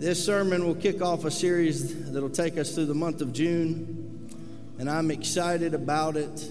This 0.00 0.24
sermon 0.24 0.66
will 0.66 0.76
kick 0.76 1.02
off 1.02 1.26
a 1.26 1.30
series 1.30 2.10
that'll 2.10 2.30
take 2.30 2.56
us 2.56 2.74
through 2.74 2.86
the 2.86 2.94
month 2.94 3.20
of 3.20 3.34
June, 3.34 4.30
and 4.78 4.88
I'm 4.88 5.10
excited 5.10 5.74
about 5.74 6.16
it. 6.16 6.50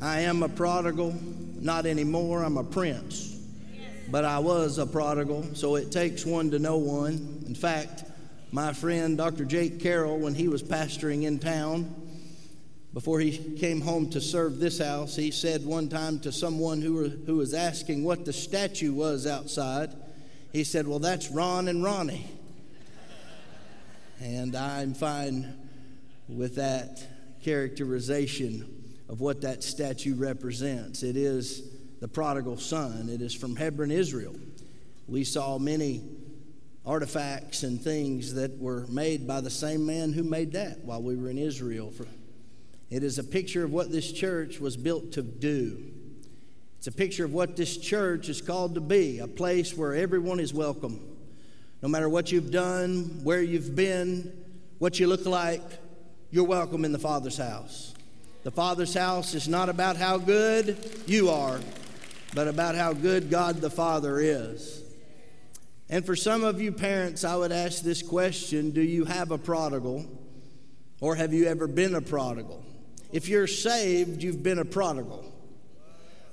I 0.00 0.22
am 0.22 0.42
a 0.42 0.48
prodigal, 0.48 1.14
not 1.60 1.86
anymore, 1.86 2.42
I'm 2.42 2.56
a 2.56 2.64
prince. 2.64 3.38
But 4.10 4.24
I 4.24 4.40
was 4.40 4.78
a 4.78 4.86
prodigal, 4.86 5.54
so 5.54 5.76
it 5.76 5.92
takes 5.92 6.26
one 6.26 6.50
to 6.50 6.58
know 6.58 6.78
one. 6.78 7.44
In 7.46 7.54
fact, 7.54 8.02
my 8.50 8.72
friend 8.72 9.16
Dr. 9.16 9.44
Jake 9.44 9.78
Carroll, 9.78 10.18
when 10.18 10.34
he 10.34 10.48
was 10.48 10.64
pastoring 10.64 11.22
in 11.22 11.38
town, 11.38 11.94
before 12.92 13.20
he 13.20 13.54
came 13.54 13.80
home 13.80 14.10
to 14.10 14.20
serve 14.20 14.58
this 14.58 14.80
house, 14.80 15.14
he 15.14 15.30
said 15.30 15.64
one 15.64 15.88
time 15.88 16.18
to 16.18 16.32
someone 16.32 16.82
who, 16.82 16.94
were, 16.94 17.08
who 17.08 17.36
was 17.36 17.54
asking 17.54 18.02
what 18.02 18.24
the 18.24 18.32
statue 18.32 18.92
was 18.92 19.28
outside, 19.28 19.94
he 20.52 20.64
said, 20.64 20.86
Well, 20.86 20.98
that's 20.98 21.30
Ron 21.30 21.68
and 21.68 21.82
Ronnie. 21.82 22.30
and 24.20 24.54
I'm 24.54 24.94
fine 24.94 25.54
with 26.28 26.56
that 26.56 27.02
characterization 27.42 28.94
of 29.08 29.20
what 29.20 29.40
that 29.42 29.62
statue 29.64 30.14
represents. 30.14 31.02
It 31.02 31.16
is 31.16 31.62
the 32.00 32.08
prodigal 32.08 32.58
son, 32.58 33.08
it 33.08 33.22
is 33.22 33.34
from 33.34 33.56
Hebron, 33.56 33.90
Israel. 33.90 34.34
We 35.08 35.24
saw 35.24 35.58
many 35.58 36.02
artifacts 36.84 37.62
and 37.62 37.80
things 37.80 38.34
that 38.34 38.58
were 38.58 38.86
made 38.88 39.26
by 39.26 39.40
the 39.40 39.50
same 39.50 39.86
man 39.86 40.12
who 40.12 40.22
made 40.22 40.52
that 40.52 40.84
while 40.84 41.02
we 41.02 41.16
were 41.16 41.30
in 41.30 41.38
Israel. 41.38 41.92
It 42.90 43.02
is 43.02 43.18
a 43.18 43.24
picture 43.24 43.64
of 43.64 43.72
what 43.72 43.90
this 43.90 44.12
church 44.12 44.60
was 44.60 44.76
built 44.76 45.12
to 45.12 45.22
do. 45.22 45.91
It's 46.82 46.88
a 46.88 46.90
picture 46.90 47.24
of 47.24 47.32
what 47.32 47.54
this 47.54 47.76
church 47.76 48.28
is 48.28 48.42
called 48.42 48.74
to 48.74 48.80
be 48.80 49.20
a 49.20 49.28
place 49.28 49.72
where 49.76 49.94
everyone 49.94 50.40
is 50.40 50.52
welcome. 50.52 51.00
No 51.80 51.88
matter 51.88 52.08
what 52.08 52.32
you've 52.32 52.50
done, 52.50 53.20
where 53.22 53.40
you've 53.40 53.76
been, 53.76 54.32
what 54.80 54.98
you 54.98 55.06
look 55.06 55.24
like, 55.24 55.62
you're 56.32 56.42
welcome 56.42 56.84
in 56.84 56.90
the 56.90 56.98
Father's 56.98 57.36
house. 57.36 57.94
The 58.42 58.50
Father's 58.50 58.94
house 58.94 59.32
is 59.34 59.46
not 59.46 59.68
about 59.68 59.96
how 59.96 60.18
good 60.18 60.76
you 61.06 61.28
are, 61.28 61.60
but 62.34 62.48
about 62.48 62.74
how 62.74 62.94
good 62.94 63.30
God 63.30 63.60
the 63.60 63.70
Father 63.70 64.18
is. 64.18 64.82
And 65.88 66.04
for 66.04 66.16
some 66.16 66.42
of 66.42 66.60
you 66.60 66.72
parents, 66.72 67.22
I 67.22 67.36
would 67.36 67.52
ask 67.52 67.84
this 67.84 68.02
question 68.02 68.72
Do 68.72 68.82
you 68.82 69.04
have 69.04 69.30
a 69.30 69.38
prodigal, 69.38 70.04
or 71.00 71.14
have 71.14 71.32
you 71.32 71.46
ever 71.46 71.68
been 71.68 71.94
a 71.94 72.00
prodigal? 72.00 72.64
If 73.12 73.28
you're 73.28 73.46
saved, 73.46 74.20
you've 74.20 74.42
been 74.42 74.58
a 74.58 74.64
prodigal. 74.64 75.31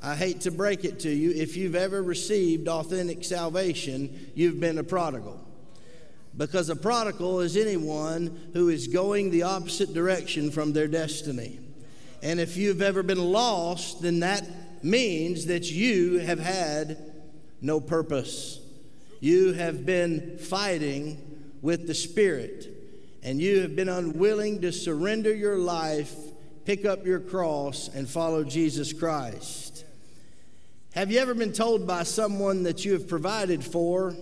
I 0.02 0.16
hate 0.16 0.42
to 0.42 0.52
break 0.52 0.86
it 0.86 1.00
to 1.02 1.09
you, 1.09 1.31
if 1.31 1.58
you've 1.58 1.75
ever 1.75 2.02
received 2.02 2.67
authentic 2.69 3.23
salvation, 3.23 4.31
you've 4.33 4.59
been 4.59 4.78
a 4.78 4.83
prodigal. 4.83 5.45
Because 6.38 6.69
a 6.69 6.75
prodigal 6.75 7.42
is 7.42 7.58
anyone 7.58 8.50
who 8.53 8.70
is 8.70 8.88
going 8.88 9.30
the 9.30 9.44
opposite 9.44 9.94
direction 9.94 10.52
from 10.52 10.72
their 10.72 10.88
destiny. 10.88 11.59
And 12.23 12.39
if 12.39 12.55
you've 12.55 12.81
ever 12.81 13.03
been 13.03 13.31
lost, 13.31 14.02
then 14.02 14.22
that 14.22 14.47
means 14.83 15.47
that 15.47 15.70
you 15.70 16.20
have 16.20 16.39
had 16.39 16.97
no 17.61 17.81
purpose. 17.81 18.61
You 19.20 19.52
have 19.53 19.86
been 19.86 20.38
fighting 20.38 21.17
with 21.61 21.88
the 21.88 21.94
Spirit, 21.94 22.70
and 23.22 23.42
you 23.42 23.59
have 23.61 23.75
been 23.75 23.89
unwilling 23.89 24.61
to 24.61 24.72
surrender 24.72 25.36
your 25.36 25.58
life, 25.58 26.16
pick 26.64 26.86
up 26.86 27.05
your 27.05 27.20
cross, 27.20 27.89
and 27.94 28.08
follow 28.08 28.45
Jesus 28.45 28.94
Christ. 28.94 29.83
Have 30.94 31.12
you 31.12 31.20
ever 31.20 31.36
been 31.36 31.54
told 31.54 31.86
by 31.86 32.02
someone 32.02 32.64
that 32.64 32.84
you 32.84 32.94
have 32.94 33.08
provided 33.08 33.64
for, 33.64 34.16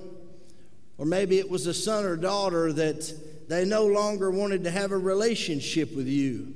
or 0.98 1.06
maybe 1.06 1.40
it 1.40 1.50
was 1.50 1.66
a 1.66 1.73
son 1.73 2.04
or 2.04 2.18
daughter 2.18 2.73
that 2.73 3.48
they 3.48 3.64
no 3.64 3.86
longer 3.86 4.30
wanted 4.30 4.66
to 4.66 4.72
have 4.72 4.92
a 4.92 4.98
relationship 4.98 5.95
with 5.95 6.08
you? 6.08 6.54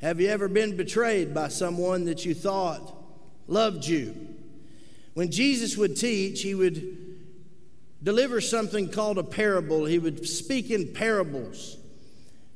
Have 0.00 0.20
you 0.20 0.28
ever 0.28 0.46
been 0.46 0.76
betrayed 0.76 1.34
by 1.34 1.48
someone 1.48 2.04
that 2.04 2.24
you 2.24 2.32
thought 2.32 2.94
loved 3.48 3.84
you? 3.86 4.14
When 5.14 5.32
Jesus 5.32 5.76
would 5.76 5.96
teach, 5.96 6.42
he 6.42 6.54
would 6.54 6.96
deliver 8.04 8.40
something 8.40 8.88
called 8.88 9.18
a 9.18 9.24
parable. 9.24 9.84
He 9.84 9.98
would 9.98 10.28
speak 10.28 10.70
in 10.70 10.92
parables. 10.92 11.76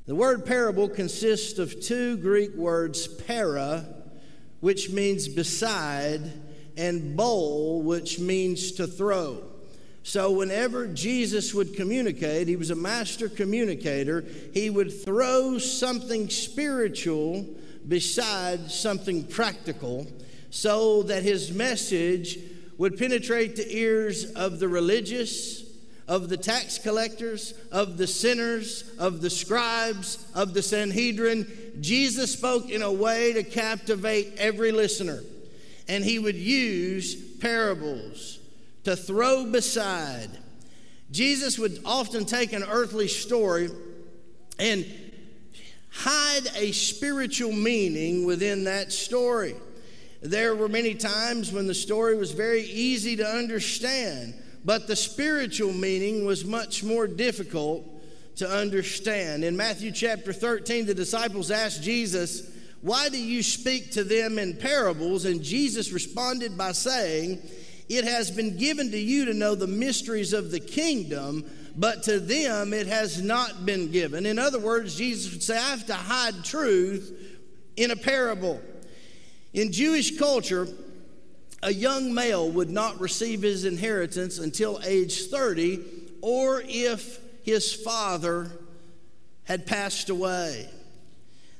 The 0.06 0.15
word 0.15 0.47
parable 0.47 0.89
consists 0.89 1.59
of 1.59 1.81
two 1.81 2.16
Greek 2.19 2.55
words, 2.55 3.09
para, 3.09 3.84
which 4.60 4.91
means 4.91 5.27
beside, 5.27 6.21
and 6.78 7.16
bowl, 7.16 7.83
which 7.83 8.19
means 8.19 8.72
to 8.72 8.87
throw. 8.87 9.43
So, 10.05 10.31
whenever 10.31 10.87
Jesus 10.87 11.53
would 11.53 11.77
communicate, 11.77 12.49
he 12.49 12.56
was 12.56 12.71
a 12.71 12.77
master 12.77 13.28
communicator, 13.28 14.25
he 14.55 14.71
would 14.71 14.91
throw 14.91 15.59
something 15.59 16.31
spiritual 16.31 17.47
beside 17.87 18.71
something 18.71 19.25
practical 19.25 20.06
so 20.50 21.03
that 21.03 21.25
his 21.25 21.53
message 21.53 22.39
would 22.78 22.97
penetrate 22.97 23.56
the 23.56 23.77
ears 23.77 24.33
of 24.33 24.60
the 24.60 24.69
religious, 24.69 25.65
of 26.06 26.28
the 26.28 26.37
tax 26.37 26.78
collectors, 26.78 27.53
of 27.72 27.99
the 27.99 28.06
sinners, 28.06 28.91
of 28.99 29.21
the 29.21 29.28
scribes, 29.28 30.25
of 30.34 30.55
the 30.55 30.62
Sanhedrin. 30.62 31.75
Jesus 31.81 32.33
spoke 32.33 32.71
in 32.71 32.83
a 32.83 32.93
way 32.93 33.33
to 33.34 33.43
captivate 33.43 34.34
every 34.39 34.72
listener 34.72 35.21
and 35.88 36.04
he 36.04 36.19
would 36.19 36.37
use 36.37 37.15
parables 37.38 38.38
to 38.84 38.94
throw 38.94 39.50
beside. 39.50 40.28
Jesus 41.10 41.59
would 41.59 41.81
often 41.84 42.25
take 42.25 42.53
an 42.53 42.62
earthly 42.62 43.09
story 43.09 43.71
and 44.59 44.87
hide 45.91 46.47
a 46.56 46.72
spiritual 46.72 47.53
meaning 47.53 48.27
within 48.27 48.65
that 48.65 48.93
story. 48.93 49.54
There 50.21 50.54
were 50.54 50.69
many 50.69 50.94
times 50.94 51.53
when 51.53 51.66
the 51.66 51.75
story 51.75 52.16
was 52.16 52.32
very 52.32 52.62
easy 52.62 53.16
to 53.16 53.27
understand, 53.27 54.34
but 54.65 54.87
the 54.87 54.97
spiritual 54.97 55.72
meaning 55.72 56.27
was 56.27 56.44
much 56.44 56.82
more 56.82 57.06
difficult 57.06 57.87
to 58.37 58.48
understand. 58.48 59.44
In 59.44 59.56
Matthew 59.56 59.91
chapter 59.91 60.32
13, 60.32 60.87
the 60.87 60.94
disciples 60.94 61.50
asked 61.50 61.82
Jesus, 61.82 62.50
why 62.81 63.09
do 63.09 63.19
you 63.19 63.43
speak 63.43 63.93
to 63.93 64.05
them 64.05 64.39
in 64.39 64.56
parables? 64.56 65.25
And 65.25 65.43
Jesus 65.43 65.93
responded 65.93 66.56
by 66.56 66.72
saying, 66.72 67.43
It 67.89 68.05
has 68.05 68.31
been 68.31 68.56
given 68.56 68.91
to 68.93 68.99
you 68.99 69.25
to 69.25 69.34
know 69.34 69.55
the 69.55 69.66
mysteries 69.66 70.33
of 70.33 70.50
the 70.50 70.61
kingdom, 70.61 71.44
but 71.77 72.05
to 72.05 72.21
them 72.21 72.72
it 72.72 72.87
has 72.87 73.21
not 73.21 73.66
been 73.66 73.91
given. 73.91 74.27
In 74.27 74.39
other 74.39 74.61
words, 74.61 74.97
Jesus 74.97 75.33
would 75.33 75.43
say, 75.43 75.56
I 75.56 75.71
have 75.71 75.87
to 75.87 75.94
hide 75.94 76.44
truth 76.44 77.12
in 77.77 77.91
a 77.91 77.97
parable. 77.97 78.61
In 79.53 79.72
Jewish 79.72 80.16
culture, 80.16 80.69
a 81.62 81.72
young 81.72 82.15
male 82.15 82.49
would 82.49 82.71
not 82.71 83.00
receive 83.00 83.43
his 83.43 83.65
inheritance 83.65 84.39
until 84.39 84.81
age 84.84 85.27
30 85.27 85.81
or 86.21 86.62
if 86.65 87.19
his 87.43 87.72
father 87.75 88.53
had 89.45 89.66
passed 89.66 90.10
away 90.10 90.69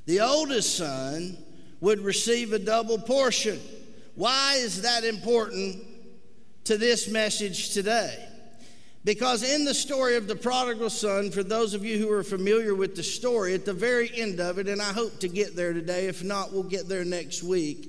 the 0.09 0.21
oldest 0.21 0.75
son 0.75 1.37
would 1.81 1.99
receive 1.99 2.51
a 2.51 2.57
double 2.57 2.97
portion. 2.97 3.59
Why 4.15 4.55
is 4.55 4.81
that 4.81 5.03
important 5.03 5.83
to 6.63 6.79
this 6.79 7.07
message 7.07 7.75
today? 7.75 8.17
Because 9.03 9.43
in 9.43 9.65
the 9.65 9.73
story 9.75 10.15
of 10.15 10.25
the 10.27 10.35
prodigal 10.35 10.89
son, 10.89 11.29
for 11.29 11.43
those 11.43 11.75
of 11.75 11.85
you 11.85 11.99
who 11.99 12.11
are 12.11 12.23
familiar 12.23 12.73
with 12.73 12.95
the 12.95 13.03
story, 13.03 13.53
at 13.53 13.65
the 13.65 13.73
very 13.73 14.09
end 14.15 14.39
of 14.39 14.57
it, 14.57 14.67
and 14.67 14.81
I 14.81 14.93
hope 14.93 15.19
to 15.19 15.27
get 15.27 15.55
there 15.55 15.73
today, 15.73 16.07
if 16.07 16.23
not, 16.23 16.51
we'll 16.51 16.63
get 16.63 16.89
there 16.89 17.05
next 17.05 17.43
week. 17.43 17.87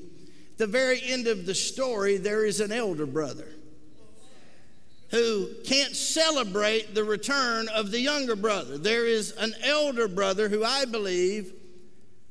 At 0.52 0.58
the 0.58 0.66
very 0.66 1.00
end 1.02 1.26
of 1.26 1.46
the 1.46 1.54
story, 1.54 2.18
there 2.18 2.44
is 2.44 2.60
an 2.60 2.70
elder 2.70 3.06
brother 3.06 3.48
who 5.10 5.48
can't 5.64 5.96
celebrate 5.96 6.94
the 6.94 7.02
return 7.02 7.68
of 7.70 7.90
the 7.90 8.00
younger 8.00 8.36
brother. 8.36 8.76
There 8.76 9.06
is 9.06 9.32
an 9.38 9.54
elder 9.64 10.06
brother 10.06 10.50
who 10.50 10.62
I 10.62 10.84
believe 10.84 11.54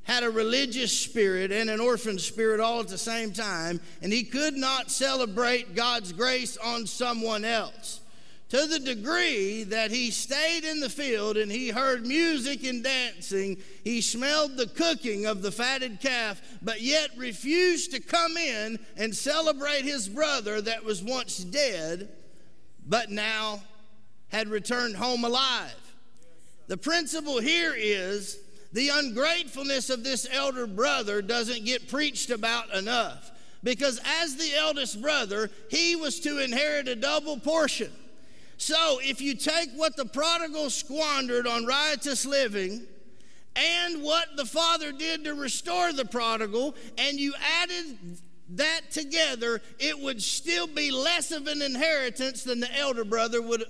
had 0.09 0.23
a 0.23 0.29
religious 0.29 0.91
spirit 0.91 1.51
and 1.51 1.69
an 1.69 1.79
orphan 1.79 2.17
spirit 2.17 2.59
all 2.59 2.79
at 2.79 2.87
the 2.87 2.97
same 2.97 3.31
time, 3.31 3.79
and 4.01 4.11
he 4.11 4.23
could 4.23 4.55
not 4.55 4.89
celebrate 4.89 5.75
God's 5.75 6.13
grace 6.13 6.57
on 6.57 6.87
someone 6.87 7.45
else. 7.45 8.01
To 8.49 8.65
the 8.65 8.79
degree 8.79 9.65
that 9.65 9.91
he 9.91 10.09
stayed 10.09 10.63
in 10.63 10.79
the 10.79 10.89
field 10.89 11.37
and 11.37 11.51
he 11.51 11.69
heard 11.69 12.07
music 12.07 12.63
and 12.63 12.83
dancing, 12.83 13.57
he 13.83 14.01
smelled 14.01 14.57
the 14.57 14.65
cooking 14.65 15.27
of 15.27 15.43
the 15.43 15.51
fatted 15.51 15.99
calf, 16.01 16.41
but 16.63 16.81
yet 16.81 17.11
refused 17.15 17.91
to 17.91 17.99
come 17.99 18.35
in 18.35 18.79
and 18.97 19.15
celebrate 19.15 19.83
his 19.83 20.09
brother 20.09 20.59
that 20.59 20.83
was 20.83 21.03
once 21.03 21.37
dead, 21.37 22.09
but 22.83 23.11
now 23.11 23.61
had 24.29 24.47
returned 24.47 24.95
home 24.95 25.23
alive. 25.23 25.93
The 26.65 26.77
principle 26.77 27.39
here 27.39 27.75
is 27.77 28.39
the 28.71 28.89
ungratefulness 28.89 29.89
of 29.89 30.03
this 30.03 30.27
elder 30.31 30.67
brother 30.67 31.21
doesn't 31.21 31.65
get 31.65 31.87
preached 31.87 32.29
about 32.29 32.73
enough. 32.73 33.31
Because 33.63 33.99
as 34.21 34.35
the 34.35 34.55
eldest 34.55 35.01
brother, 35.01 35.49
he 35.69 35.95
was 35.95 36.19
to 36.21 36.39
inherit 36.39 36.87
a 36.87 36.95
double 36.95 37.39
portion. 37.39 37.91
So, 38.57 38.99
if 39.01 39.21
you 39.21 39.35
take 39.35 39.69
what 39.75 39.95
the 39.95 40.05
prodigal 40.05 40.69
squandered 40.69 41.47
on 41.47 41.65
riotous 41.65 42.25
living 42.25 42.85
and 43.55 44.03
what 44.03 44.35
the 44.35 44.45
father 44.45 44.91
did 44.91 45.23
to 45.23 45.33
restore 45.33 45.91
the 45.93 46.05
prodigal, 46.05 46.75
and 46.97 47.19
you 47.19 47.33
added 47.61 48.19
that 48.51 48.81
together, 48.91 49.61
it 49.79 49.97
would 49.97 50.21
still 50.21 50.67
be 50.67 50.91
less 50.91 51.31
of 51.31 51.47
an 51.47 51.61
inheritance 51.61 52.43
than 52.43 52.59
the 52.59 52.77
elder 52.77 53.03
brother 53.03 53.41
would 53.41 53.63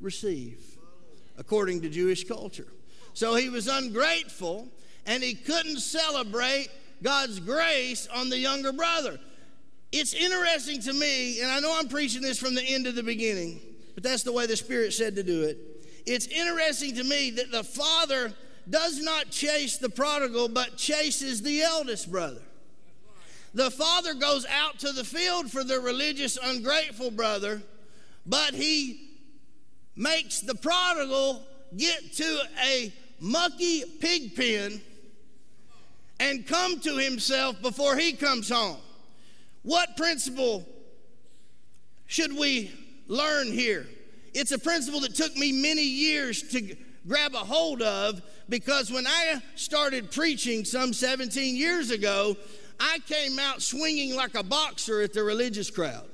receive, 0.00 0.60
according 1.38 1.82
to 1.82 1.88
Jewish 1.88 2.24
culture. 2.24 2.68
So 3.14 3.36
he 3.36 3.48
was 3.48 3.68
ungrateful 3.68 4.68
and 5.06 5.22
he 5.22 5.34
couldn't 5.34 5.78
celebrate 5.78 6.68
God's 7.02 7.40
grace 7.40 8.08
on 8.14 8.28
the 8.28 8.38
younger 8.38 8.72
brother. 8.72 9.18
It's 9.92 10.12
interesting 10.12 10.80
to 10.82 10.92
me, 10.92 11.40
and 11.40 11.50
I 11.50 11.60
know 11.60 11.72
I'm 11.78 11.88
preaching 11.88 12.22
this 12.22 12.38
from 12.38 12.54
the 12.54 12.62
end 12.62 12.86
to 12.86 12.92
the 12.92 13.02
beginning, 13.02 13.60
but 13.94 14.02
that's 14.02 14.24
the 14.24 14.32
way 14.32 14.46
the 14.46 14.56
Spirit 14.56 14.92
said 14.92 15.14
to 15.16 15.22
do 15.22 15.44
it. 15.44 15.58
It's 16.06 16.26
interesting 16.26 16.96
to 16.96 17.04
me 17.04 17.30
that 17.30 17.52
the 17.52 17.62
father 17.62 18.32
does 18.68 19.00
not 19.00 19.30
chase 19.30 19.78
the 19.78 19.88
prodigal, 19.88 20.48
but 20.48 20.76
chases 20.76 21.42
the 21.42 21.62
eldest 21.62 22.10
brother. 22.10 22.42
The 23.52 23.70
father 23.70 24.14
goes 24.14 24.44
out 24.46 24.80
to 24.80 24.90
the 24.90 25.04
field 25.04 25.50
for 25.50 25.62
the 25.62 25.78
religious, 25.78 26.36
ungrateful 26.42 27.12
brother, 27.12 27.62
but 28.26 28.54
he 28.54 29.10
makes 29.94 30.40
the 30.40 30.56
prodigal 30.56 31.46
get 31.76 32.14
to 32.14 32.40
a 32.66 32.92
mucky 33.20 33.84
pig 34.00 34.34
pen 34.34 34.80
and 36.20 36.46
come 36.46 36.80
to 36.80 36.96
himself 36.96 37.60
before 37.60 37.96
he 37.96 38.12
comes 38.12 38.48
home. 38.48 38.78
What 39.62 39.96
principle 39.96 40.66
should 42.06 42.36
we 42.36 42.70
learn 43.08 43.52
here? 43.52 43.86
It's 44.32 44.52
a 44.52 44.58
principle 44.58 45.00
that 45.00 45.14
took 45.14 45.36
me 45.36 45.52
many 45.52 45.84
years 45.84 46.42
to 46.50 46.76
grab 47.06 47.34
a 47.34 47.38
hold 47.38 47.82
of 47.82 48.22
because 48.48 48.90
when 48.90 49.06
I 49.06 49.42
started 49.54 50.10
preaching 50.10 50.64
some 50.64 50.92
17 50.92 51.56
years 51.56 51.90
ago, 51.90 52.36
I 52.80 52.98
came 53.06 53.38
out 53.38 53.62
swinging 53.62 54.14
like 54.14 54.34
a 54.34 54.42
boxer 54.42 55.02
at 55.02 55.12
the 55.12 55.22
religious 55.22 55.70
crowd. 55.70 56.08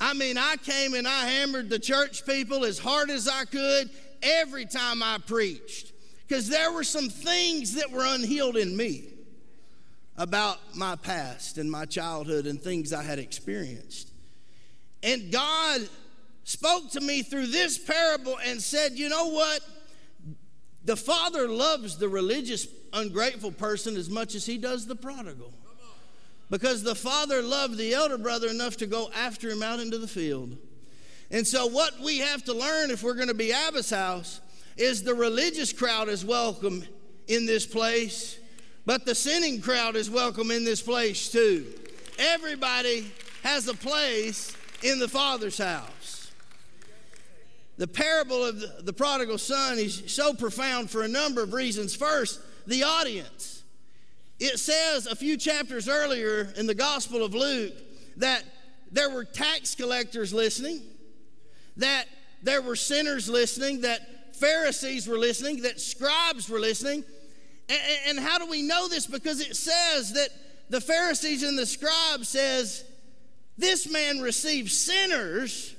I 0.00 0.14
mean, 0.14 0.36
I 0.36 0.56
came 0.56 0.94
and 0.94 1.06
I 1.06 1.26
hammered 1.26 1.70
the 1.70 1.78
church 1.78 2.26
people 2.26 2.64
as 2.64 2.78
hard 2.78 3.08
as 3.08 3.28
I 3.28 3.44
could 3.44 3.88
every 4.22 4.66
time 4.66 5.02
I 5.02 5.18
preached 5.24 5.91
because 6.32 6.48
there 6.48 6.72
were 6.72 6.82
some 6.82 7.10
things 7.10 7.74
that 7.74 7.90
were 7.90 8.06
unhealed 8.06 8.56
in 8.56 8.74
me 8.74 9.04
about 10.16 10.56
my 10.74 10.96
past 10.96 11.58
and 11.58 11.70
my 11.70 11.84
childhood 11.84 12.46
and 12.46 12.58
things 12.58 12.90
I 12.94 13.02
had 13.02 13.18
experienced. 13.18 14.10
And 15.02 15.30
God 15.30 15.82
spoke 16.44 16.90
to 16.92 17.02
me 17.02 17.22
through 17.22 17.48
this 17.48 17.76
parable 17.76 18.38
and 18.46 18.62
said, 18.62 18.92
You 18.92 19.10
know 19.10 19.28
what? 19.28 19.60
The 20.86 20.96
Father 20.96 21.48
loves 21.48 21.98
the 21.98 22.08
religious, 22.08 22.66
ungrateful 22.94 23.52
person 23.52 23.94
as 23.96 24.08
much 24.08 24.34
as 24.34 24.46
he 24.46 24.56
does 24.56 24.86
the 24.86 24.96
prodigal. 24.96 25.52
Because 26.48 26.82
the 26.82 26.94
Father 26.94 27.42
loved 27.42 27.76
the 27.76 27.92
elder 27.92 28.16
brother 28.16 28.48
enough 28.48 28.78
to 28.78 28.86
go 28.86 29.10
after 29.14 29.50
him 29.50 29.62
out 29.62 29.80
into 29.80 29.98
the 29.98 30.08
field. 30.08 30.56
And 31.30 31.46
so, 31.46 31.66
what 31.66 32.00
we 32.00 32.20
have 32.20 32.42
to 32.44 32.54
learn 32.54 32.90
if 32.90 33.02
we're 33.02 33.16
going 33.16 33.28
to 33.28 33.34
be 33.34 33.52
Abba's 33.52 33.90
house 33.90 34.40
is 34.82 35.02
the 35.02 35.14
religious 35.14 35.72
crowd 35.72 36.08
is 36.08 36.24
welcome 36.24 36.84
in 37.28 37.46
this 37.46 37.64
place, 37.64 38.38
but 38.84 39.06
the 39.06 39.14
sinning 39.14 39.60
crowd 39.60 39.96
is 39.96 40.10
welcome 40.10 40.50
in 40.50 40.64
this 40.64 40.82
place 40.82 41.30
too. 41.30 41.66
Everybody 42.18 43.10
has 43.42 43.68
a 43.68 43.74
place 43.74 44.56
in 44.82 44.98
the 44.98 45.08
Father's 45.08 45.58
house 45.58 46.12
the 47.82 47.88
parable 47.88 48.44
of 48.44 48.84
the, 48.86 48.92
prodigal 48.92 49.38
son 49.38 49.78
is 49.78 50.04
so 50.06 50.34
profound 50.34 50.90
for 50.90 51.02
a 51.02 51.08
number 51.08 51.42
of 51.42 51.52
reasons. 51.52 51.96
First, 51.96 52.40
the 52.66 52.84
audience. 52.84 53.64
It 54.38 54.58
says 54.58 55.06
a 55.06 55.16
few 55.16 55.36
chapters 55.36 55.88
earlier 55.88 56.52
in 56.56 56.66
the 56.66 56.74
Gospel 56.74 57.24
of 57.24 57.34
Luke 57.34 57.72
that 58.18 58.44
there 58.90 59.10
were 59.10 59.24
tax 59.24 59.74
collectors 59.74 60.32
listening, 60.32 60.82
that 61.76 62.06
there 62.42 62.60
were 62.60 62.76
sinners 62.76 63.28
listening, 63.28 63.80
that 63.80 64.00
Pharisees 64.32 65.06
were 65.06 65.18
listening, 65.18 65.62
that 65.62 65.80
scribes 65.80 66.48
were 66.48 66.60
listening. 66.60 67.04
And, 67.68 67.80
and 68.08 68.18
how 68.20 68.38
do 68.38 68.46
we 68.46 68.62
know 68.62 68.88
this? 68.88 69.06
Because 69.06 69.40
it 69.40 69.56
says 69.56 70.12
that 70.14 70.28
the 70.68 70.80
Pharisees 70.80 71.42
and 71.42 71.58
the 71.58 71.66
scribes 71.66 72.28
says, 72.28 72.84
this 73.58 73.90
man 73.90 74.20
receives 74.20 74.76
sinners 74.76 75.74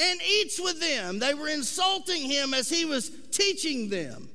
and 0.00 0.20
eats 0.22 0.60
with 0.60 0.80
them. 0.80 1.18
They 1.18 1.34
were 1.34 1.48
insulting 1.48 2.22
him 2.22 2.54
as 2.54 2.68
he 2.68 2.84
was 2.84 3.10
teaching 3.30 3.88
them 3.88 4.28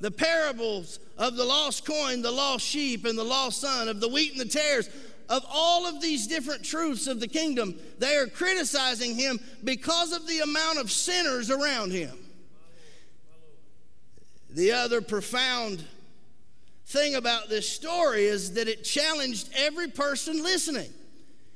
the 0.00 0.10
parables 0.10 0.98
of 1.16 1.36
the 1.36 1.44
lost 1.44 1.86
coin, 1.86 2.20
the 2.20 2.30
lost 2.30 2.64
sheep, 2.64 3.06
and 3.06 3.18
the 3.18 3.24
lost 3.24 3.62
son, 3.62 3.88
of 3.88 4.00
the 4.00 4.08
wheat 4.08 4.32
and 4.32 4.40
the 4.40 4.44
tares, 4.44 4.90
of 5.30 5.44
all 5.50 5.86
of 5.86 6.02
these 6.02 6.26
different 6.26 6.62
truths 6.62 7.06
of 7.06 7.18
the 7.18 7.26
kingdom. 7.26 7.74
They 7.98 8.16
are 8.16 8.26
criticizing 8.26 9.14
him 9.14 9.40
because 9.64 10.12
of 10.12 10.28
the 10.28 10.40
amount 10.40 10.78
of 10.78 10.92
sinners 10.92 11.50
around 11.50 11.92
him. 11.92 12.16
The 14.56 14.72
other 14.72 15.02
profound 15.02 15.84
thing 16.86 17.14
about 17.14 17.50
this 17.50 17.68
story 17.68 18.24
is 18.24 18.54
that 18.54 18.68
it 18.68 18.84
challenged 18.84 19.50
every 19.54 19.88
person 19.88 20.42
listening. 20.42 20.88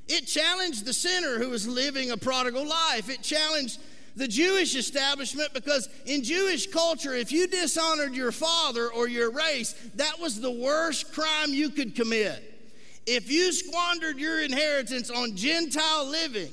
It 0.07 0.27
challenged 0.27 0.85
the 0.85 0.93
sinner 0.93 1.39
who 1.39 1.49
was 1.49 1.67
living 1.67 2.11
a 2.11 2.17
prodigal 2.17 2.63
life. 2.63 3.09
It 3.09 3.23
challenged 3.23 3.79
the 4.15 4.27
Jewish 4.27 4.75
establishment 4.75 5.51
because 5.51 5.89
in 6.05 6.23
Jewish 6.23 6.67
culture, 6.67 7.15
if 7.15 7.31
you 7.31 7.47
dishonored 7.47 8.13
your 8.13 8.31
father 8.31 8.89
or 8.89 9.07
your 9.07 9.31
race, 9.31 9.73
that 9.95 10.19
was 10.19 10.39
the 10.39 10.51
worst 10.51 11.11
crime 11.11 11.55
you 11.55 11.71
could 11.71 11.95
commit. 11.95 12.69
If 13.07 13.31
you 13.31 13.51
squandered 13.51 14.19
your 14.19 14.43
inheritance 14.43 15.09
on 15.09 15.35
Gentile 15.35 16.05
living, 16.05 16.51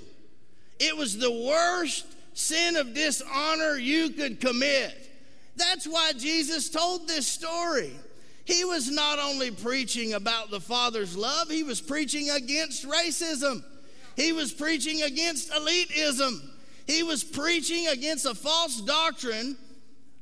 it 0.80 0.96
was 0.96 1.18
the 1.18 1.30
worst 1.30 2.06
sin 2.32 2.76
of 2.76 2.94
dishonor 2.94 3.76
you 3.76 4.08
could 4.08 4.40
commit. 4.40 5.07
That's 5.58 5.86
why 5.86 6.12
Jesus 6.16 6.70
told 6.70 7.08
this 7.08 7.26
story 7.26 7.92
he 8.44 8.64
was 8.64 8.90
not 8.90 9.18
only 9.18 9.50
preaching 9.50 10.14
about 10.14 10.50
the 10.50 10.60
Father's 10.60 11.16
love, 11.16 11.50
he 11.50 11.62
was 11.62 11.80
preaching 11.80 12.30
against 12.30 12.88
racism. 12.88 13.62
He 14.16 14.32
was 14.32 14.52
preaching 14.52 15.02
against 15.02 15.52
elitism. 15.52 16.40
He 16.86 17.02
was 17.02 17.22
preaching 17.22 17.88
against 17.88 18.24
a 18.24 18.34
false 18.34 18.80
doctrine 18.80 19.56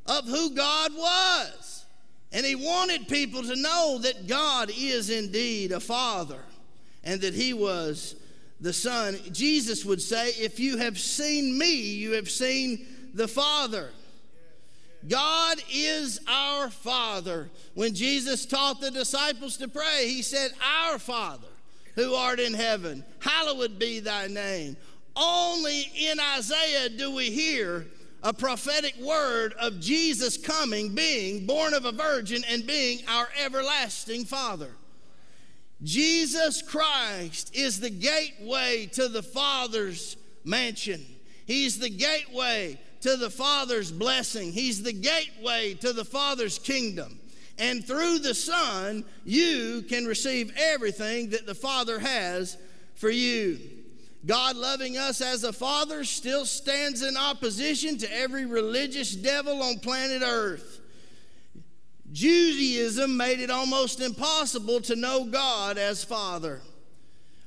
of 0.06 0.24
who 0.26 0.50
God 0.50 0.92
was. 0.94 1.84
And 2.32 2.44
he 2.44 2.56
wanted 2.56 3.06
people 3.06 3.42
to 3.44 3.54
know 3.54 3.98
that 4.02 4.26
God 4.26 4.72
is 4.76 5.08
indeed 5.08 5.70
a 5.70 5.80
father 5.80 6.40
and 7.04 7.20
that 7.20 7.34
he 7.34 7.54
was 7.54 8.16
the 8.60 8.72
son. 8.72 9.16
Jesus 9.32 9.84
would 9.84 10.02
say, 10.02 10.30
If 10.30 10.58
you 10.58 10.78
have 10.78 10.98
seen 10.98 11.56
me, 11.56 11.74
you 11.74 12.12
have 12.12 12.28
seen 12.28 12.86
the 13.14 13.28
Father. 13.28 13.90
God 15.08 15.58
is 15.72 16.20
our 16.26 16.70
Father. 16.70 17.50
When 17.74 17.94
Jesus 17.94 18.46
taught 18.46 18.80
the 18.80 18.90
disciples 18.90 19.56
to 19.58 19.68
pray, 19.68 20.08
he 20.08 20.22
said, 20.22 20.52
Our 20.88 20.98
Father 20.98 21.48
who 21.96 22.14
art 22.14 22.38
in 22.38 22.54
heaven, 22.54 23.04
hallowed 23.20 23.78
be 23.78 24.00
thy 24.00 24.26
name. 24.28 24.76
Only 25.16 25.90
in 25.98 26.20
Isaiah 26.20 26.90
do 26.90 27.14
we 27.14 27.30
hear 27.30 27.86
a 28.22 28.34
prophetic 28.34 28.94
word 28.98 29.54
of 29.58 29.80
Jesus 29.80 30.36
coming, 30.36 30.94
being 30.94 31.46
born 31.46 31.72
of 31.72 31.86
a 31.86 31.92
virgin, 31.92 32.44
and 32.48 32.66
being 32.66 33.00
our 33.08 33.28
everlasting 33.42 34.26
Father. 34.26 34.70
Jesus 35.82 36.60
Christ 36.60 37.54
is 37.54 37.80
the 37.80 37.90
gateway 37.90 38.86
to 38.92 39.08
the 39.08 39.22
Father's 39.22 40.16
mansion. 40.44 41.04
He's 41.46 41.78
the 41.78 41.90
gateway 41.90 42.78
to 43.06 43.16
the 43.16 43.30
Father's 43.30 43.92
blessing. 43.92 44.50
He's 44.50 44.82
the 44.82 44.92
gateway 44.92 45.74
to 45.74 45.92
the 45.92 46.04
Father's 46.04 46.58
kingdom. 46.58 47.20
And 47.56 47.86
through 47.86 48.18
the 48.18 48.34
Son, 48.34 49.04
you 49.24 49.84
can 49.88 50.06
receive 50.06 50.52
everything 50.56 51.30
that 51.30 51.46
the 51.46 51.54
Father 51.54 52.00
has 52.00 52.58
for 52.96 53.08
you. 53.08 53.60
God 54.26 54.56
loving 54.56 54.98
us 54.98 55.20
as 55.20 55.44
a 55.44 55.52
Father 55.52 56.02
still 56.02 56.44
stands 56.44 57.02
in 57.02 57.16
opposition 57.16 57.96
to 57.98 58.12
every 58.12 58.44
religious 58.44 59.14
devil 59.14 59.62
on 59.62 59.78
planet 59.78 60.22
Earth. 60.24 60.80
Judaism 62.10 63.16
made 63.16 63.38
it 63.38 63.50
almost 63.50 64.00
impossible 64.00 64.80
to 64.80 64.96
know 64.96 65.26
God 65.26 65.78
as 65.78 66.02
Father. 66.02 66.60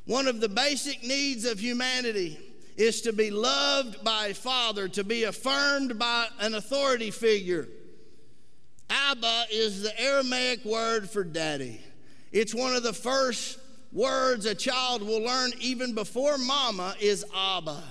One 0.05 0.27
of 0.27 0.39
the 0.39 0.47
basic 0.47 1.03
needs 1.03 1.43
of 1.43 1.59
humanity 1.59 2.48
is 2.79 3.01
to 3.01 3.11
be 3.11 3.29
loved 3.29 4.01
by 4.05 4.27
a 4.27 4.33
father, 4.33 4.87
to 4.87 5.03
be 5.03 5.25
affirmed 5.25 5.99
by 5.99 6.25
an 6.39 6.53
authority 6.53 7.11
figure. 7.11 7.67
Abba 8.89 9.43
is 9.51 9.83
the 9.83 10.01
Aramaic 10.01 10.63
word 10.63 11.09
for 11.09 11.25
daddy. 11.25 11.81
It's 12.31 12.55
one 12.55 12.73
of 12.73 12.83
the 12.83 12.93
first 12.93 13.59
words 13.91 14.45
a 14.45 14.55
child 14.55 15.03
will 15.03 15.21
learn 15.21 15.51
even 15.59 15.93
before 15.93 16.37
mama 16.37 16.95
is 17.01 17.25
Abba. 17.35 17.83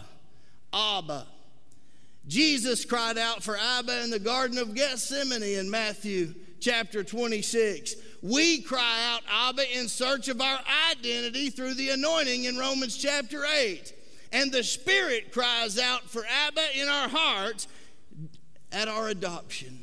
Abba. 0.73 1.27
Jesus 2.27 2.87
cried 2.87 3.19
out 3.19 3.43
for 3.43 3.59
Abba 3.59 4.05
in 4.05 4.11
the 4.11 4.19
Garden 4.19 4.57
of 4.57 4.75
Gethsemane 4.75 5.43
in 5.43 5.71
Matthew 5.71 6.35
chapter 6.61 7.05
26. 7.05 7.95
We 8.23 8.63
cry 8.63 9.13
out, 9.13 9.21
Abba, 9.31 9.79
in 9.79 9.87
search 9.87 10.29
of 10.29 10.41
our 10.41 10.61
identity 10.91 11.51
through 11.51 11.75
the 11.75 11.91
anointing 11.91 12.45
in 12.45 12.57
Romans 12.57 12.97
chapter 12.97 13.45
8. 13.45 13.93
And 14.33 14.53
the 14.53 14.63
Spirit 14.63 15.33
cries 15.33 15.79
out 15.79 16.03
for 16.03 16.25
Abba 16.47 16.81
in 16.81 16.89
our 16.89 17.09
hearts 17.09 17.67
at 18.73 18.89
our 18.89 19.09
adoption. 19.09 19.81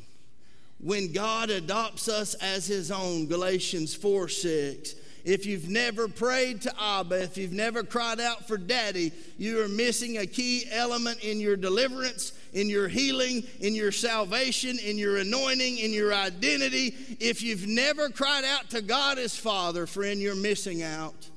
When 0.78 1.12
God 1.12 1.50
adopts 1.50 2.08
us 2.08 2.34
as 2.34 2.66
His 2.66 2.90
own, 2.90 3.26
Galatians 3.26 3.94
4 3.94 4.28
6. 4.28 4.94
If 5.24 5.44
you've 5.44 5.68
never 5.68 6.06
prayed 6.06 6.62
to 6.62 6.72
Abba, 6.80 7.24
if 7.24 7.36
you've 7.36 7.52
never 7.52 7.82
cried 7.82 8.20
out 8.20 8.46
for 8.46 8.56
daddy, 8.56 9.10
you 9.36 9.60
are 9.60 9.66
missing 9.66 10.18
a 10.18 10.26
key 10.26 10.66
element 10.70 11.18
in 11.24 11.40
your 11.40 11.56
deliverance, 11.56 12.30
in 12.52 12.68
your 12.68 12.86
healing, 12.86 13.42
in 13.58 13.74
your 13.74 13.90
salvation, 13.90 14.78
in 14.78 14.96
your 14.96 15.16
anointing, 15.16 15.78
in 15.78 15.92
your 15.92 16.14
identity. 16.14 16.94
If 17.18 17.42
you've 17.42 17.66
never 17.66 18.08
cried 18.08 18.44
out 18.44 18.70
to 18.70 18.82
God 18.82 19.18
as 19.18 19.36
Father, 19.36 19.88
friend, 19.88 20.20
you're 20.20 20.36
missing 20.36 20.84
out. 20.84 21.28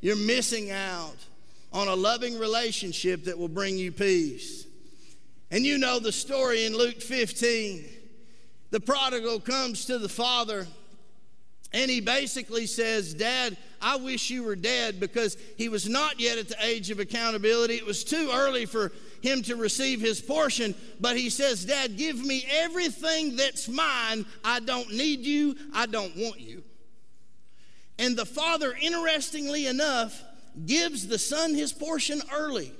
You're 0.00 0.14
missing 0.14 0.70
out 0.70 1.16
on 1.74 1.88
a 1.88 1.94
loving 1.94 2.38
relationship 2.38 3.24
that 3.24 3.38
will 3.38 3.48
bring 3.48 3.76
you 3.76 3.92
peace. 3.92 4.66
And 5.50 5.66
you 5.66 5.76
know 5.76 5.98
the 5.98 6.12
story 6.12 6.64
in 6.64 6.76
Luke 6.76 7.02
15. 7.02 7.84
The 8.70 8.80
prodigal 8.80 9.40
comes 9.40 9.84
to 9.86 9.98
the 9.98 10.08
father 10.08 10.66
and 11.74 11.90
he 11.90 12.00
basically 12.00 12.66
says, 12.66 13.14
Dad, 13.14 13.56
I 13.82 13.96
wish 13.96 14.30
you 14.30 14.44
were 14.44 14.54
dead 14.54 15.00
because 15.00 15.36
he 15.58 15.68
was 15.68 15.88
not 15.88 16.20
yet 16.20 16.38
at 16.38 16.48
the 16.48 16.64
age 16.64 16.90
of 16.92 17.00
accountability. 17.00 17.74
It 17.74 17.84
was 17.84 18.04
too 18.04 18.30
early 18.32 18.64
for 18.64 18.92
him 19.22 19.42
to 19.42 19.56
receive 19.56 20.00
his 20.00 20.20
portion. 20.20 20.76
But 21.00 21.16
he 21.16 21.30
says, 21.30 21.64
Dad, 21.64 21.96
give 21.96 22.24
me 22.24 22.46
everything 22.48 23.34
that's 23.34 23.68
mine. 23.68 24.24
I 24.44 24.60
don't 24.60 24.92
need 24.92 25.26
you. 25.26 25.56
I 25.74 25.86
don't 25.86 26.16
want 26.16 26.40
you. 26.40 26.62
And 27.98 28.16
the 28.16 28.26
father, 28.26 28.76
interestingly 28.80 29.66
enough, 29.66 30.22
gives 30.66 31.06
the 31.06 31.18
son 31.18 31.54
his 31.54 31.72
portion 31.72 32.20
early. 32.32 32.72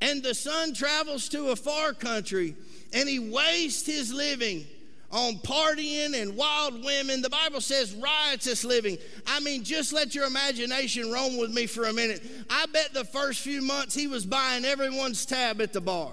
And 0.00 0.22
the 0.22 0.34
son 0.34 0.74
travels 0.74 1.28
to 1.30 1.50
a 1.50 1.56
far 1.56 1.92
country 1.92 2.56
and 2.92 3.08
he 3.08 3.18
wastes 3.18 3.86
his 3.86 4.12
living 4.12 4.66
on 5.10 5.34
partying 5.34 6.20
and 6.20 6.36
wild 6.36 6.84
women. 6.84 7.22
The 7.22 7.30
Bible 7.30 7.60
says 7.60 7.94
riotous 7.94 8.64
living. 8.64 8.98
I 9.26 9.40
mean, 9.40 9.62
just 9.62 9.92
let 9.92 10.14
your 10.14 10.26
imagination 10.26 11.10
roam 11.10 11.38
with 11.38 11.52
me 11.52 11.66
for 11.66 11.84
a 11.84 11.92
minute. 11.92 12.22
I 12.48 12.66
bet 12.66 12.94
the 12.94 13.04
first 13.04 13.40
few 13.40 13.62
months 13.62 13.94
he 13.94 14.06
was 14.06 14.24
buying 14.24 14.64
everyone's 14.64 15.26
tab 15.26 15.60
at 15.60 15.72
the 15.72 15.80
bar. 15.80 16.12